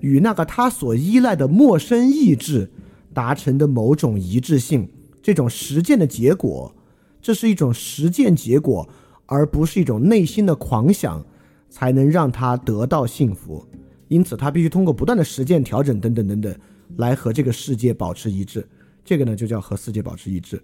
[0.00, 2.70] 与那个他所依赖的陌生意志
[3.12, 4.88] 达成的某种一致性，
[5.22, 6.74] 这种实践的结果，
[7.20, 8.88] 这是一种实践结果，
[9.26, 11.22] 而不是一种内心的狂想，
[11.68, 13.66] 才能让他得到幸福。
[14.08, 16.54] 因此，他必须通过不断的实践、调整等等等等，
[16.96, 18.66] 来和这个世界保持一致。
[19.04, 20.62] 这个呢，就叫和世界保持一致。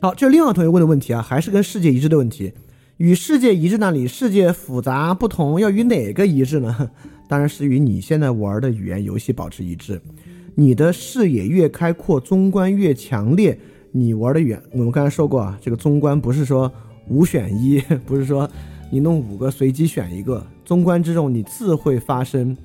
[0.00, 2.52] 好，这另外同学问的问题啊，还是跟世界一致的问题。
[2.98, 6.90] 与世界一致那里，世界复杂不同，要与哪个一致呢？
[7.28, 10.00] 当然是与你现在玩的语言游戏保持一致。
[10.54, 13.58] 你的视野越开阔，综观越强烈，
[13.92, 14.60] 你玩的远。
[14.72, 16.72] 我们刚才说过啊，这个综观不是说
[17.08, 18.48] 五选一， 不是说
[18.90, 20.44] 你弄五个随机选一个。
[20.64, 22.56] 综观之中，你自会发生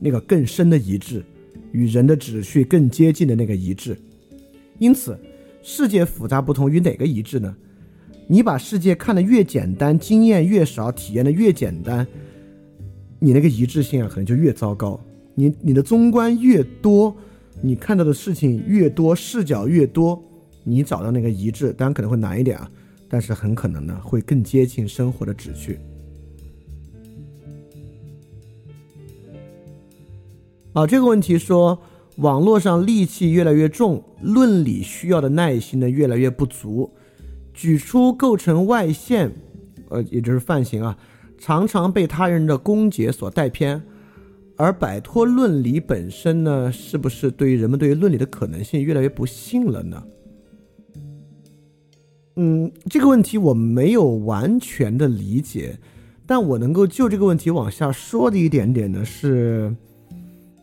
[0.00, 1.24] 那个更深的一致，
[1.70, 3.96] 与人的秩序更接近的那个一致。
[4.80, 5.16] 因此。
[5.62, 7.54] 世界复杂不同于哪个一致呢？
[8.26, 12.06] 你把世界看得越简单，经验越少，体验的越简单，
[13.18, 14.98] 你那个一致性啊，可能就越糟糕。
[15.34, 17.14] 你你的综观越多，
[17.60, 20.18] 你看到的事情越多，视角越多，
[20.64, 22.70] 你找到那个一致，当然可能会难一点啊，
[23.06, 25.78] 但是很可能呢，会更接近生活的旨趣。
[30.72, 31.78] 啊，这个问题说。
[32.16, 36.90] 网络上戾气越来越重，论理需要的耐心呢越来越不足。
[37.54, 39.32] 举出构成外线，
[39.88, 40.98] 呃，也就是犯行啊，
[41.38, 43.80] 常常被他人的攻讦所带偏。
[44.56, 50.02] 而摆脱论理本身呢，是不是对于人们对于论理的可能性越来越不信了呢？
[52.36, 55.78] 嗯，这个问题我没有完全的理解，
[56.26, 59.74] 但我能够就这个问题往下说的一点点呢是。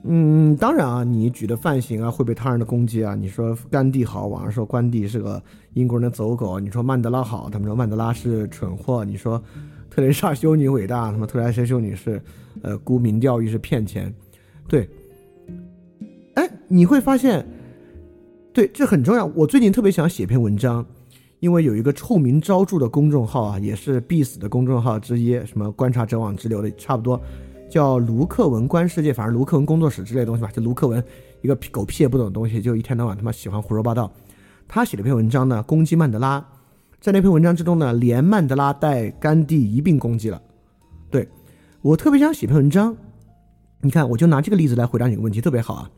[0.09, 3.13] 嗯，当然啊，你举的犯行啊会被他人的攻击啊。
[3.13, 5.41] 你说甘地好，网上说甘地是个
[5.73, 9.41] 英国人的走狗；你说曼德拉好，他们说曼德拉是蠢货；你说
[9.89, 12.21] 特蕾莎修女伟大，他们特蕾莎修女是
[12.61, 14.13] 呃沽名钓誉，是骗钱。
[14.67, 14.89] 对，
[16.35, 17.45] 哎，你会发现，
[18.53, 19.25] 对，这很重要。
[19.35, 20.85] 我最近特别想写篇文章，
[21.39, 27.19] 因为有一个臭名昭著的公众号啊，也是必死的公众号之一，什么观察者网之流的，差不多。
[27.69, 30.49] 叫卢克文观世界，反正卢克文工作室之类的东西吧。
[30.51, 31.03] 就卢克文
[31.41, 34.11] 一个狗屁也不懂的东西，就一天到晚他妈喜欢胡说八道。
[34.67, 36.45] 他写了篇文章呢，攻击曼德拉。
[36.99, 40.41] 在那篇文章之中呢，连曼德拉带甘地一并攻击了。
[41.09, 41.27] 对
[41.81, 42.95] 我特别想写篇文章，
[43.81, 45.91] 你看，我就拿这个例子来回答你个问题，特别好啊。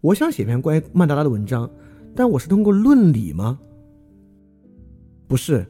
[0.00, 1.68] 我想写篇关于曼德拉的文章，
[2.14, 3.58] 但我是通过论理吗？
[5.26, 5.66] 不是，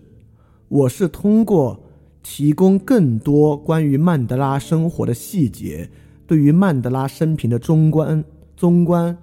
[0.68, 1.82] 我是通过。
[2.22, 5.88] 提供更多关于曼德拉生活的细节，
[6.26, 8.22] 对于曼德拉生平的中观、
[8.56, 9.16] 综观，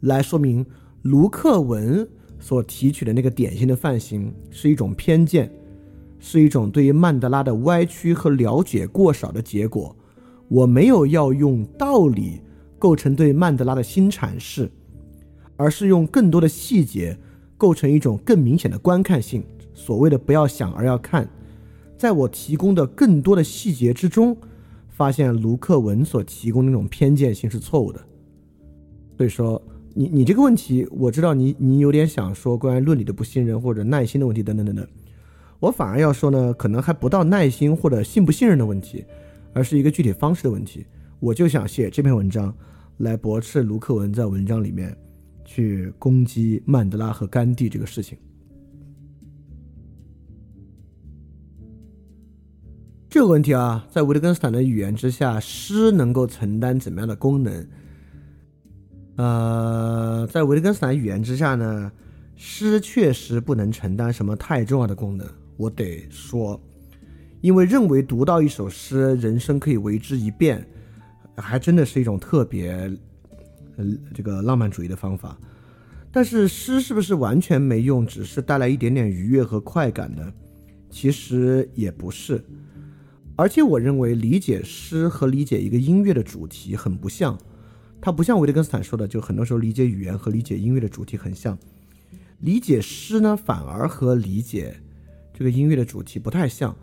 [0.00, 0.64] 来说明
[1.02, 2.08] 卢克文
[2.40, 5.50] 所提取的那个典型的范型是一种偏见，
[6.18, 9.94] 是一种对于曼德拉的歪曲和了解过少的结果。
[10.48, 12.40] 我没有要用道理
[12.78, 14.70] 构成对曼德拉的新阐释，
[15.56, 17.18] 而是用更多的细节
[17.56, 19.44] 构成一种更明显的观看性。
[19.74, 21.28] 所谓的“不要想而要看”。
[21.98, 24.36] 在我提供的更多的细节之中，
[24.88, 28.00] 发现卢克文所提供的那种偏见性是错误的。
[29.16, 29.60] 所以说，
[29.94, 34.86] 你你这个问题，我知道你你有点想说关于论理的不信任或者耐心的问题等等等等。
[35.58, 39.04] 我反而要说呢，可能还不到耐心或者信不信任的问题，
[39.52, 40.86] 而是一个具体方式的问题。
[41.18, 42.54] 我就想写这篇文章，
[42.98, 44.96] 来驳斥卢克文在文章里面
[45.44, 48.16] 去攻击曼德拉和甘地这个事情。
[53.10, 57.66] 这个问题啊，在维特根斯坦的语言之下，诗能够承担怎么样的功能？
[59.16, 61.90] 呃，在维特根斯坦语言之下呢，
[62.36, 65.26] 诗确实不能承担什么太重要的功能。
[65.56, 66.60] 我得说，
[67.40, 70.62] 因为认为读到一首诗，人生可以为之一变，
[71.34, 72.72] 还真的是一种特别，
[73.78, 75.34] 呃，这个浪漫主义的方法。
[76.12, 80.30] 但是诗是不是完全没用，只是带来一点点愉悦和快感呢？
[80.90, 82.44] 其实也不是。
[83.38, 87.38] 而且我认为，理解诗和理解一个音乐的主题很不像。
[88.00, 91.56] 它不像维特根斯坦说的，就很多时候理解语言和理解音乐的主题很像。
[92.40, 94.74] 理解诗呢，反而和理解
[95.32, 96.76] 这个音乐的主题不太像。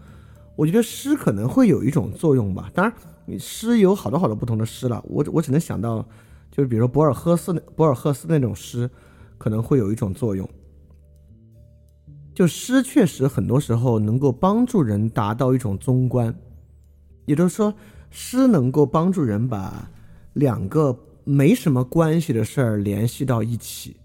[0.55, 2.71] 我觉得诗可能会有一种作用吧。
[2.73, 5.03] 当然，诗有好多好多不同的诗了。
[5.09, 6.07] 我我只能想到，
[6.49, 8.89] 就是比如说博尔赫斯、博尔赫斯那种诗，
[9.37, 10.49] 可能会有一种作用。
[12.33, 16.33] 就诗确实很多时候能够帮助人达到一种综观，
[17.25, 17.75] 也就是说，
[18.09, 19.91] 诗能够帮助人把。
[20.35, 23.95] 两个没什么关系的事儿联系到一起，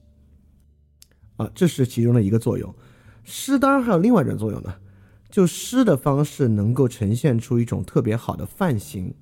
[1.38, 2.72] 啊，这是其中的一个作用。
[3.24, 4.76] 诗当然还有另外一种作用呢，
[5.28, 9.12] 就诗的方式能够呈现出一种特别好的范型。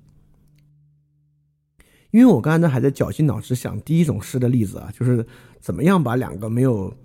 [2.11, 5.25] 因为我刚才呢还在绞尽脑汁想第一种诗的例子啊，就是
[5.59, 6.95] 怎么样把两个没有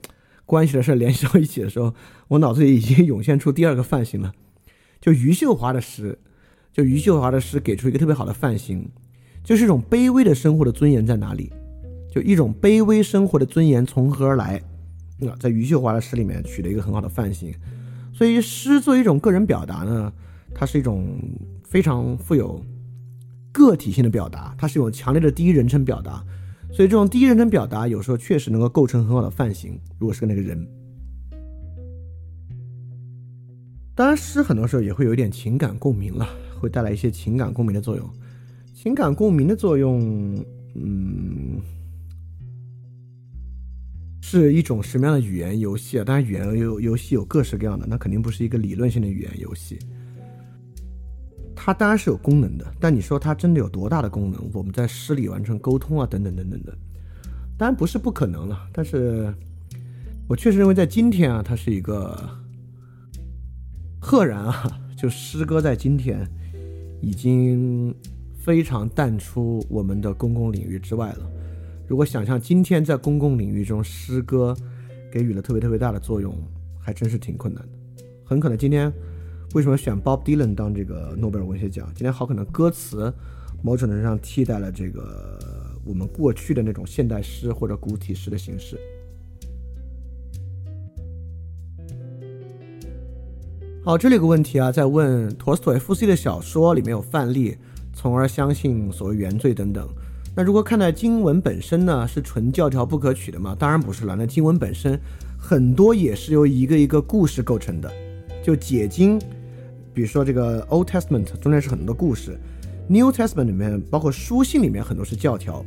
[0.45, 1.95] 关系的事联系到一起的时候，
[2.29, 4.35] 我脑子里已经涌现出第二个范型了，
[5.01, 6.19] 就余秀华的诗，
[6.75, 8.87] 就余秀华的诗给出一个特别好的范型。
[9.45, 11.53] 就是一种卑微的生活的尊严在哪里？
[12.11, 14.61] 就一种卑微生活的尊严从何而来？
[15.21, 17.55] 啊，在余秀华的诗里面取得一个很好的范型。
[18.13, 20.13] 所以诗作为一种个人表达呢，
[20.55, 21.07] 它是一种
[21.63, 22.65] 非常富有
[23.53, 26.25] 个体性的表达，它是有强烈的第一人称表达。
[26.73, 29.79] 所以这种第一人称表达有时候确实能够构成很好的范型。
[29.99, 30.67] 如果是那个人，
[33.95, 36.27] 当然诗很多时候也会有一点情感共鸣了，
[36.65, 38.11] 会带来一些情感共鸣的作用。
[38.73, 40.45] 情感共鸣的作用，
[40.75, 41.61] 嗯，
[44.21, 46.05] 是一种什么样的语言游戏啊？
[46.05, 49.79] 当然，语言游游戏有各式各样的，那肯定不是一个理论性的语言游戏。
[51.55, 54.51] 它当然是有功能的，但你说它真的有多大的功能？
[54.53, 56.77] 我们在诗里完成沟通啊，等等等等的，
[57.57, 58.69] 当然不是不可能了。
[58.73, 59.33] 但是
[60.29, 62.29] 我确实认为，在今天啊，它是一个
[64.01, 66.29] 赫然啊，就诗歌在今天
[67.05, 67.95] 已经。
[68.45, 71.33] 非常淡出我们的公共领域之外了。
[71.87, 74.55] 如果想象今天在公共领域中诗歌
[75.11, 76.37] 给予了特别特别大的作用，
[76.79, 78.05] 还真是挺困难的。
[78.23, 78.93] 很可能今天
[79.55, 81.91] 为什么选 Bob Dylan 当这个诺贝尔文学奖？
[81.95, 83.11] 今天好可能歌词
[83.63, 85.41] 某种程度上替代了这个
[85.83, 88.79] 我们过去的那种现代诗或者古体诗的形式。
[93.87, 97.55] 好，这里有个问题啊，在问陀思妥耶夫斯基的小说里面有范例。
[97.93, 99.87] 从而相信所谓原罪等等。
[100.35, 103.55] 那如果看待经文本身呢，是纯教条不可取的吗？
[103.59, 104.17] 当然不是了。
[104.17, 104.99] 那经文本身
[105.39, 107.93] 很多也是由一个一个故事构成的。
[108.43, 109.19] 就解经，
[109.93, 112.39] 比如说这个 Old Testament 中间是很多故事
[112.89, 115.63] ，New Testament 里面包括书信里面很多是教条，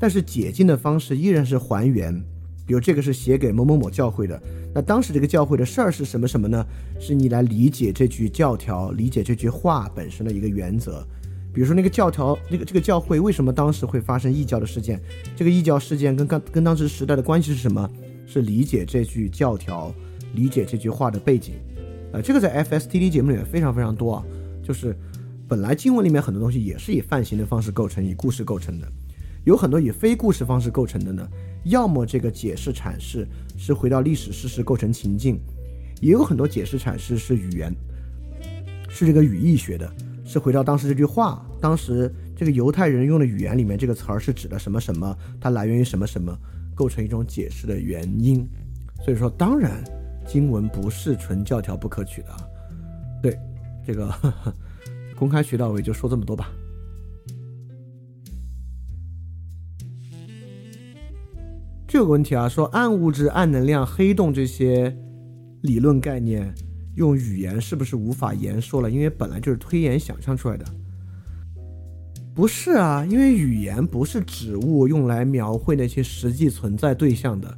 [0.00, 2.20] 但是解经的方式依然是还原。
[2.66, 4.40] 比如这个是写给某某某教会的，
[4.74, 6.64] 那当时这个教会的事儿是什么什么呢？
[7.00, 11.06] 是你来理解这句教条，理解这句话本身的一个原则。
[11.52, 15.00] 比如说那个教条，那个这个教会为什么当时会发生异教的事件？
[15.36, 17.90] 这个异教事件跟刚跟当时时代的关系是什么？
[18.26, 19.92] 是理解这句教条，
[20.34, 21.54] 理解这句话的背景。
[22.12, 24.24] 呃，这个在 FSTD 节目里面非常非常多啊。
[24.62, 24.96] 就是
[25.46, 28.90] 本来经文里面很多东西也是以范型的方式构成，以故事构成的，
[29.44, 31.26] 有很多以非故事方式构成的呢。
[31.64, 33.26] 要么这个解释阐释
[33.56, 35.40] 是回到历史事实构成情境，
[36.00, 37.72] 也有很多解释阐释是语言，
[38.88, 39.90] 是这个语义学的。
[40.24, 45.16] 是回到当时这句话，当时这个犹太人用的语言里面，这个词儿是指的什么什么？
[45.40, 46.36] 它来源于什么什么，
[46.74, 48.48] 构成一种解释的原因。
[49.04, 49.82] 所以说，当然
[50.26, 52.28] 经文不是纯教条不可取的。
[53.22, 53.38] 对，
[53.86, 54.54] 这个呵 呵
[55.16, 56.50] 公开渠道我也就说这么多吧。
[62.02, 64.92] 这个问题啊，说暗物质、暗能量、黑洞这些
[65.60, 66.52] 理论概念。
[66.96, 68.90] 用语言是不是无法言说了？
[68.90, 70.64] 因为本来就是推演想象出来的。
[72.34, 77.56] 不是啊，因为语言不是指物用来描绘那些实际存在对象的，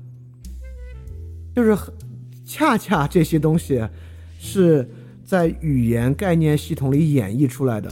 [1.57, 1.75] 就是
[2.45, 3.83] 恰恰这些东西
[4.39, 4.87] 是
[5.25, 7.91] 在语言概念系统里演绎出来的。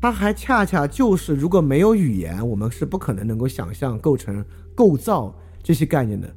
[0.00, 4.44] 它还恰恰就是，如果没有语言，我们是不可能能够想象、构成、
[4.74, 5.32] 构造
[5.64, 6.32] 这些概念的。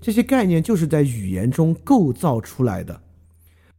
[0.00, 3.00] 这些概念就是在语言中构造出来的，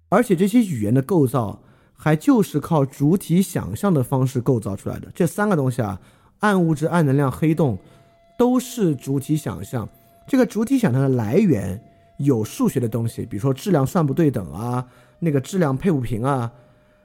[0.09, 5.09] 而且这些语言的构造还就是靠主体想象的方式构造出来的。
[5.15, 5.99] 这三个东西啊，
[6.39, 7.77] 暗物质、暗能量、黑洞，
[8.37, 9.87] 都是主体想象。
[10.27, 11.81] 这个主体想象的来源
[12.17, 14.85] 有数学的东西，比如说质量算不对等啊，
[15.19, 16.51] 那个质量配不平啊。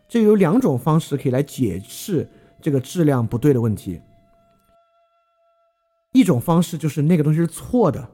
[0.09, 2.28] 这有两种方式可以来解释
[2.61, 4.01] 这个质量不对的问题。
[6.14, 8.08] 一种方式就是那个东西是错的，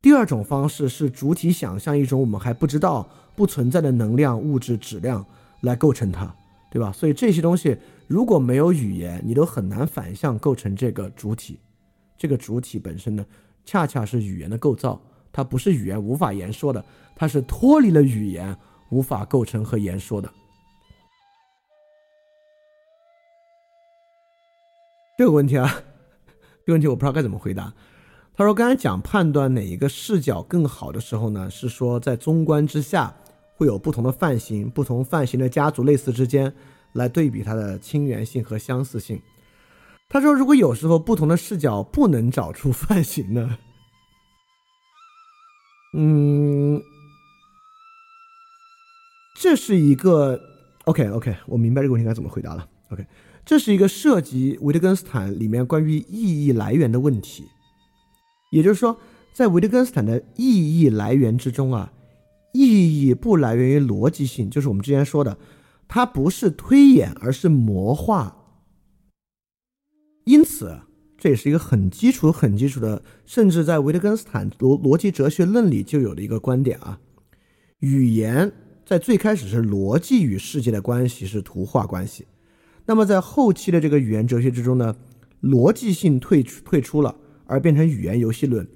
[0.00, 3.06] 第二种方式是主体想象一种我们还不知道、
[3.36, 5.22] 不存在的能量、物质、质量
[5.60, 6.34] 来构成它，
[6.70, 6.90] 对吧？
[6.90, 11.60] 所以这些东西如果没有语言，你都很难反向构成这个主体。
[12.16, 13.24] 这个主体本身呢，
[13.66, 14.98] 恰恰是语言的构造，
[15.30, 16.82] 它不是语言无法言说的，
[17.14, 18.56] 它是脱离了语言
[18.88, 20.32] 无法构成和言说的。
[25.18, 25.70] 这个问题啊，
[26.70, 27.72] 个问题我不知道该怎么回答。
[28.34, 33.14] 他说：“刚才讲判断哪一个视角更好的时候呢，是说在中观之下
[33.54, 36.50] 会有不同的范型，不同范型的家族类似之间
[36.94, 39.20] 来对比它的亲缘性和相似性。”
[40.08, 43.58] 他说：“如果有时候不同的视角不能找出 范型呢？
[45.92, 46.80] 嗯，
[49.38, 50.40] 这是一个
[50.84, 52.66] OK OK，我明白这个问题该怎么回答了。
[52.90, 53.04] OK。”
[53.50, 57.46] 这是一个涉及维特根斯坦里面关于意义来源的问题，
[58.52, 58.96] 也就是说，
[59.32, 61.92] 在维特根斯坦的意义来源之中啊，
[62.52, 65.36] 意义不来源于逻辑性，就是我们之前说的，
[65.88, 68.36] 它不是推演，而是魔化。
[70.26, 70.82] 因此，
[71.18, 77.00] 这也是一个很基础、很基础的，甚至在维特根斯坦逻逻辑哲学论里就有的一个观点啊，
[77.80, 78.52] 语言
[78.86, 82.28] 在最开始是逻辑与世界的关系，是图画关系。
[82.90, 84.96] 那么在后期的这个语言哲学之中呢，
[85.42, 87.14] 逻辑性退退出了，
[87.46, 88.66] 而变成语言游戏论。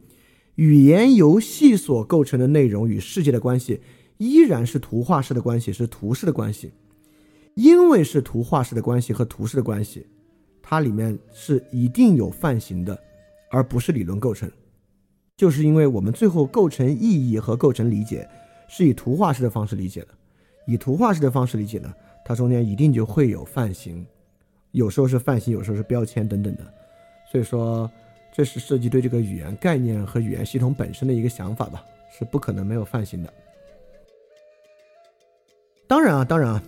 [0.54, 3.80] 语言游戏所构成的内容与世界的关系，
[4.18, 6.70] 依然是图画式的关系，是图式的关系。
[7.56, 10.06] 因为是图画式的关系和图式的关系，
[10.62, 12.96] 它里面是一定有范型的，
[13.50, 14.48] 而不是理论构成。
[15.36, 18.28] 就是因为我们最后构成意义和构成理解，
[18.68, 20.08] 是以图画式的方式理解的，
[20.68, 21.92] 以图画式的方式理解呢。
[22.24, 24.04] 它中间一定就会有泛型，
[24.70, 26.64] 有时候是泛型，有时候是标签等等的，
[27.30, 27.90] 所以说
[28.32, 31.84] 这是设计对这个语言概念和语言系统本身的一个想法吧，
[32.16, 33.32] 是不可能没有泛型的。
[35.86, 36.62] 当然啊，当然啊，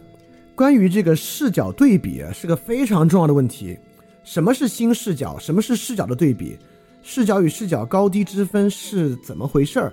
[0.54, 3.78] 关于这个视角对比是个非常重要的问题。
[4.24, 5.38] 什么是新视角？
[5.38, 6.58] 什么是视角的对比？
[7.02, 9.92] 视角与视角高低之分是怎么回事儿？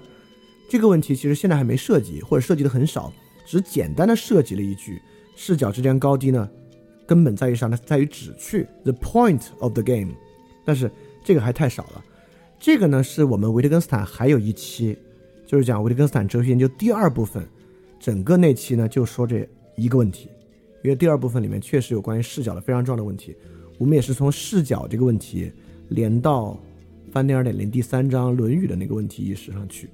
[0.69, 3.13] 这个问题其实现在还没涉及，或者涉及的很少，
[3.45, 5.01] 只简单的涉及了一句。
[5.35, 6.49] 视角之间高低呢，
[7.05, 7.77] 根本在于啥呢？
[7.85, 10.13] 在于指去 the point of the game，
[10.63, 10.89] 但是
[11.23, 12.03] 这个还太少了。
[12.59, 14.97] 这个呢，是我们维特根斯坦还有一期，
[15.45, 17.43] 就是讲维特根斯坦哲学研究第二部分，
[17.99, 20.29] 整个那期呢就说这一个问题，
[20.83, 23.35] 因为第二部分里面确实有关于视角的非常重要的问题。
[23.79, 25.51] 我们也是从视角这个问题
[25.89, 26.57] 连到
[27.11, 29.89] 翻天二点零第三章《论语》的那个问题意识上去。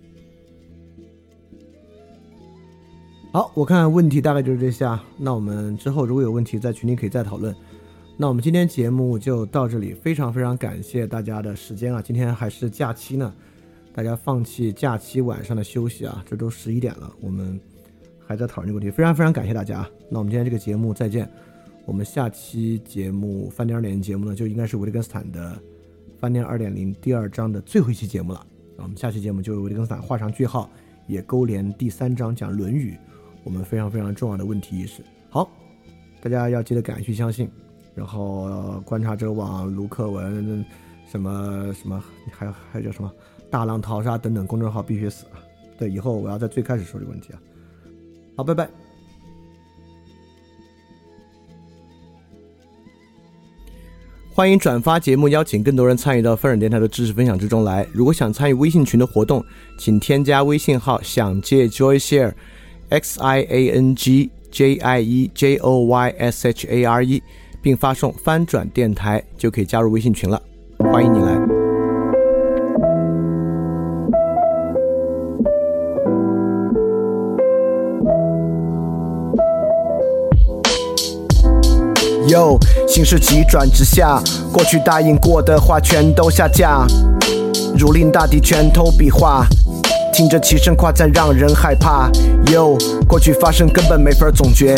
[3.32, 5.06] 好，我看问题大概就是这些啊。
[5.16, 7.56] 那我们之后如果有问题，在群里可以再讨论。
[8.18, 12.02] 那我们今天节目就到这里，非常非常感谢大家的时间啊！
[12.02, 13.32] 今天还是假期呢，
[13.94, 17.60] 大家放弃假期晚上的休息啊，这都十一点了，我们
[18.26, 19.90] 还在讨论这个问题，非常非常感谢大家啊。
[20.10, 21.30] 那我们今天这个节目再见，
[21.86, 25.56] 我们下期节目饭店二点零节目呢，就应该是维特根斯坦的
[26.18, 28.44] 饭店二点零第二章的最后一期节目了。
[28.78, 30.68] 我们下期节目就维特根斯坦画上句号，
[31.06, 32.98] 也勾连第三章讲《论语》。
[33.44, 35.50] 我们非常非常重要的问题意识，好，
[36.22, 37.50] 大家要记得敢于相信，
[37.96, 40.64] 然后观察者网、卢克文，
[41.10, 43.12] 什么什么，还有还有叫什么
[43.50, 45.26] 大浪淘沙等等公众号必须死！
[45.78, 47.40] 对，以后我要在最开始说这个问题啊。
[48.36, 48.70] 好，拜拜。
[54.32, 57.86] 欢迎转发节目，邀请更多人参与到分享电台的知识分享之中来。
[57.92, 59.44] 如果想参与微信群的活动，
[59.78, 62.34] 请添加微信号“想借 Joy Share”。
[62.90, 67.22] X i a n g j i e j o y s h a r e，
[67.62, 70.42] 并发送“翻转电台”就可以加入微信群了，
[70.92, 71.38] 欢迎你来。
[82.30, 84.20] 哟，形势急转直下，
[84.52, 86.88] 过去答应过的话全都下架，
[87.78, 89.46] 如临大敌，拳头比划。
[90.14, 92.10] 听着齐声夸赞让人害怕。
[92.46, 94.76] ，Yo，过去发生根本没法总结，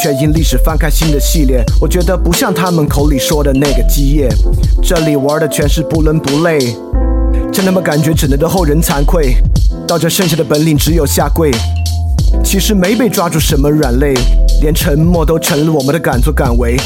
[0.00, 1.64] 却因历史翻开新的系列。
[1.80, 4.28] 我觉得不像他们口里说的那个基业，
[4.82, 6.76] 这里玩的全是不伦不类。
[7.52, 9.34] 真他妈感觉只能对后人惭愧，
[9.86, 11.50] 到这剩下的本领只有下跪。
[12.44, 14.14] 其实没被抓住什么软肋，
[14.60, 16.76] 连沉默都成了我们的敢作敢为。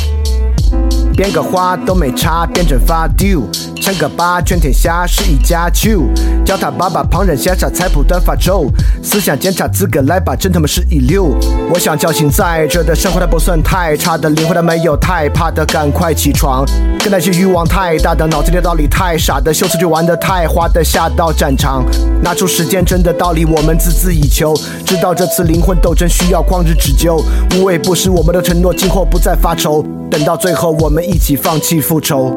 [1.15, 3.43] 编个花都没差，变成发丢。
[3.81, 6.03] 称个八，全天下是一家球。
[6.45, 8.67] 叫他爸爸，旁人羡煞菜谱短发愁。
[9.03, 11.37] 思想检查资格来吧，真他妈是一流。
[11.71, 16.65] 我想叫醒在这的生活，它不算太差的灵魂，它没有太怕的，赶快起床。
[16.99, 21.85] 跟那些欲望太大的，脑子里道理太傻的，秀词就玩的太花的，下到战场，
[22.23, 24.55] 拿出时间真的道理，我们孜孜以求。
[24.85, 27.23] 知道这次灵魂斗争需要旷日持久，
[27.55, 29.85] 无畏不是我们的承诺，今后不再发愁。
[30.11, 32.33] 等到最后，我们一起放弃复仇。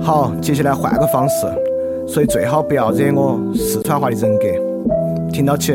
[0.00, 1.46] 好，接下来换个方式，
[2.06, 4.44] 所以最好不要惹我四川话的人格，
[5.32, 5.74] 听到起。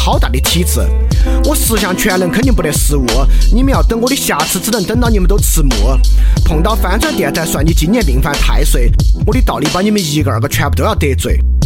[0.03, 0.79] 好大的体质。
[1.45, 3.05] 我十项全能肯定不得失误，
[3.53, 5.69] 你们要等我的瑕疵，只能等到你们都迟暮。
[6.43, 8.91] 碰到翻转电台，算你今年命犯太岁，
[9.27, 11.39] 我的道理把你们一个二个全部都要得罪。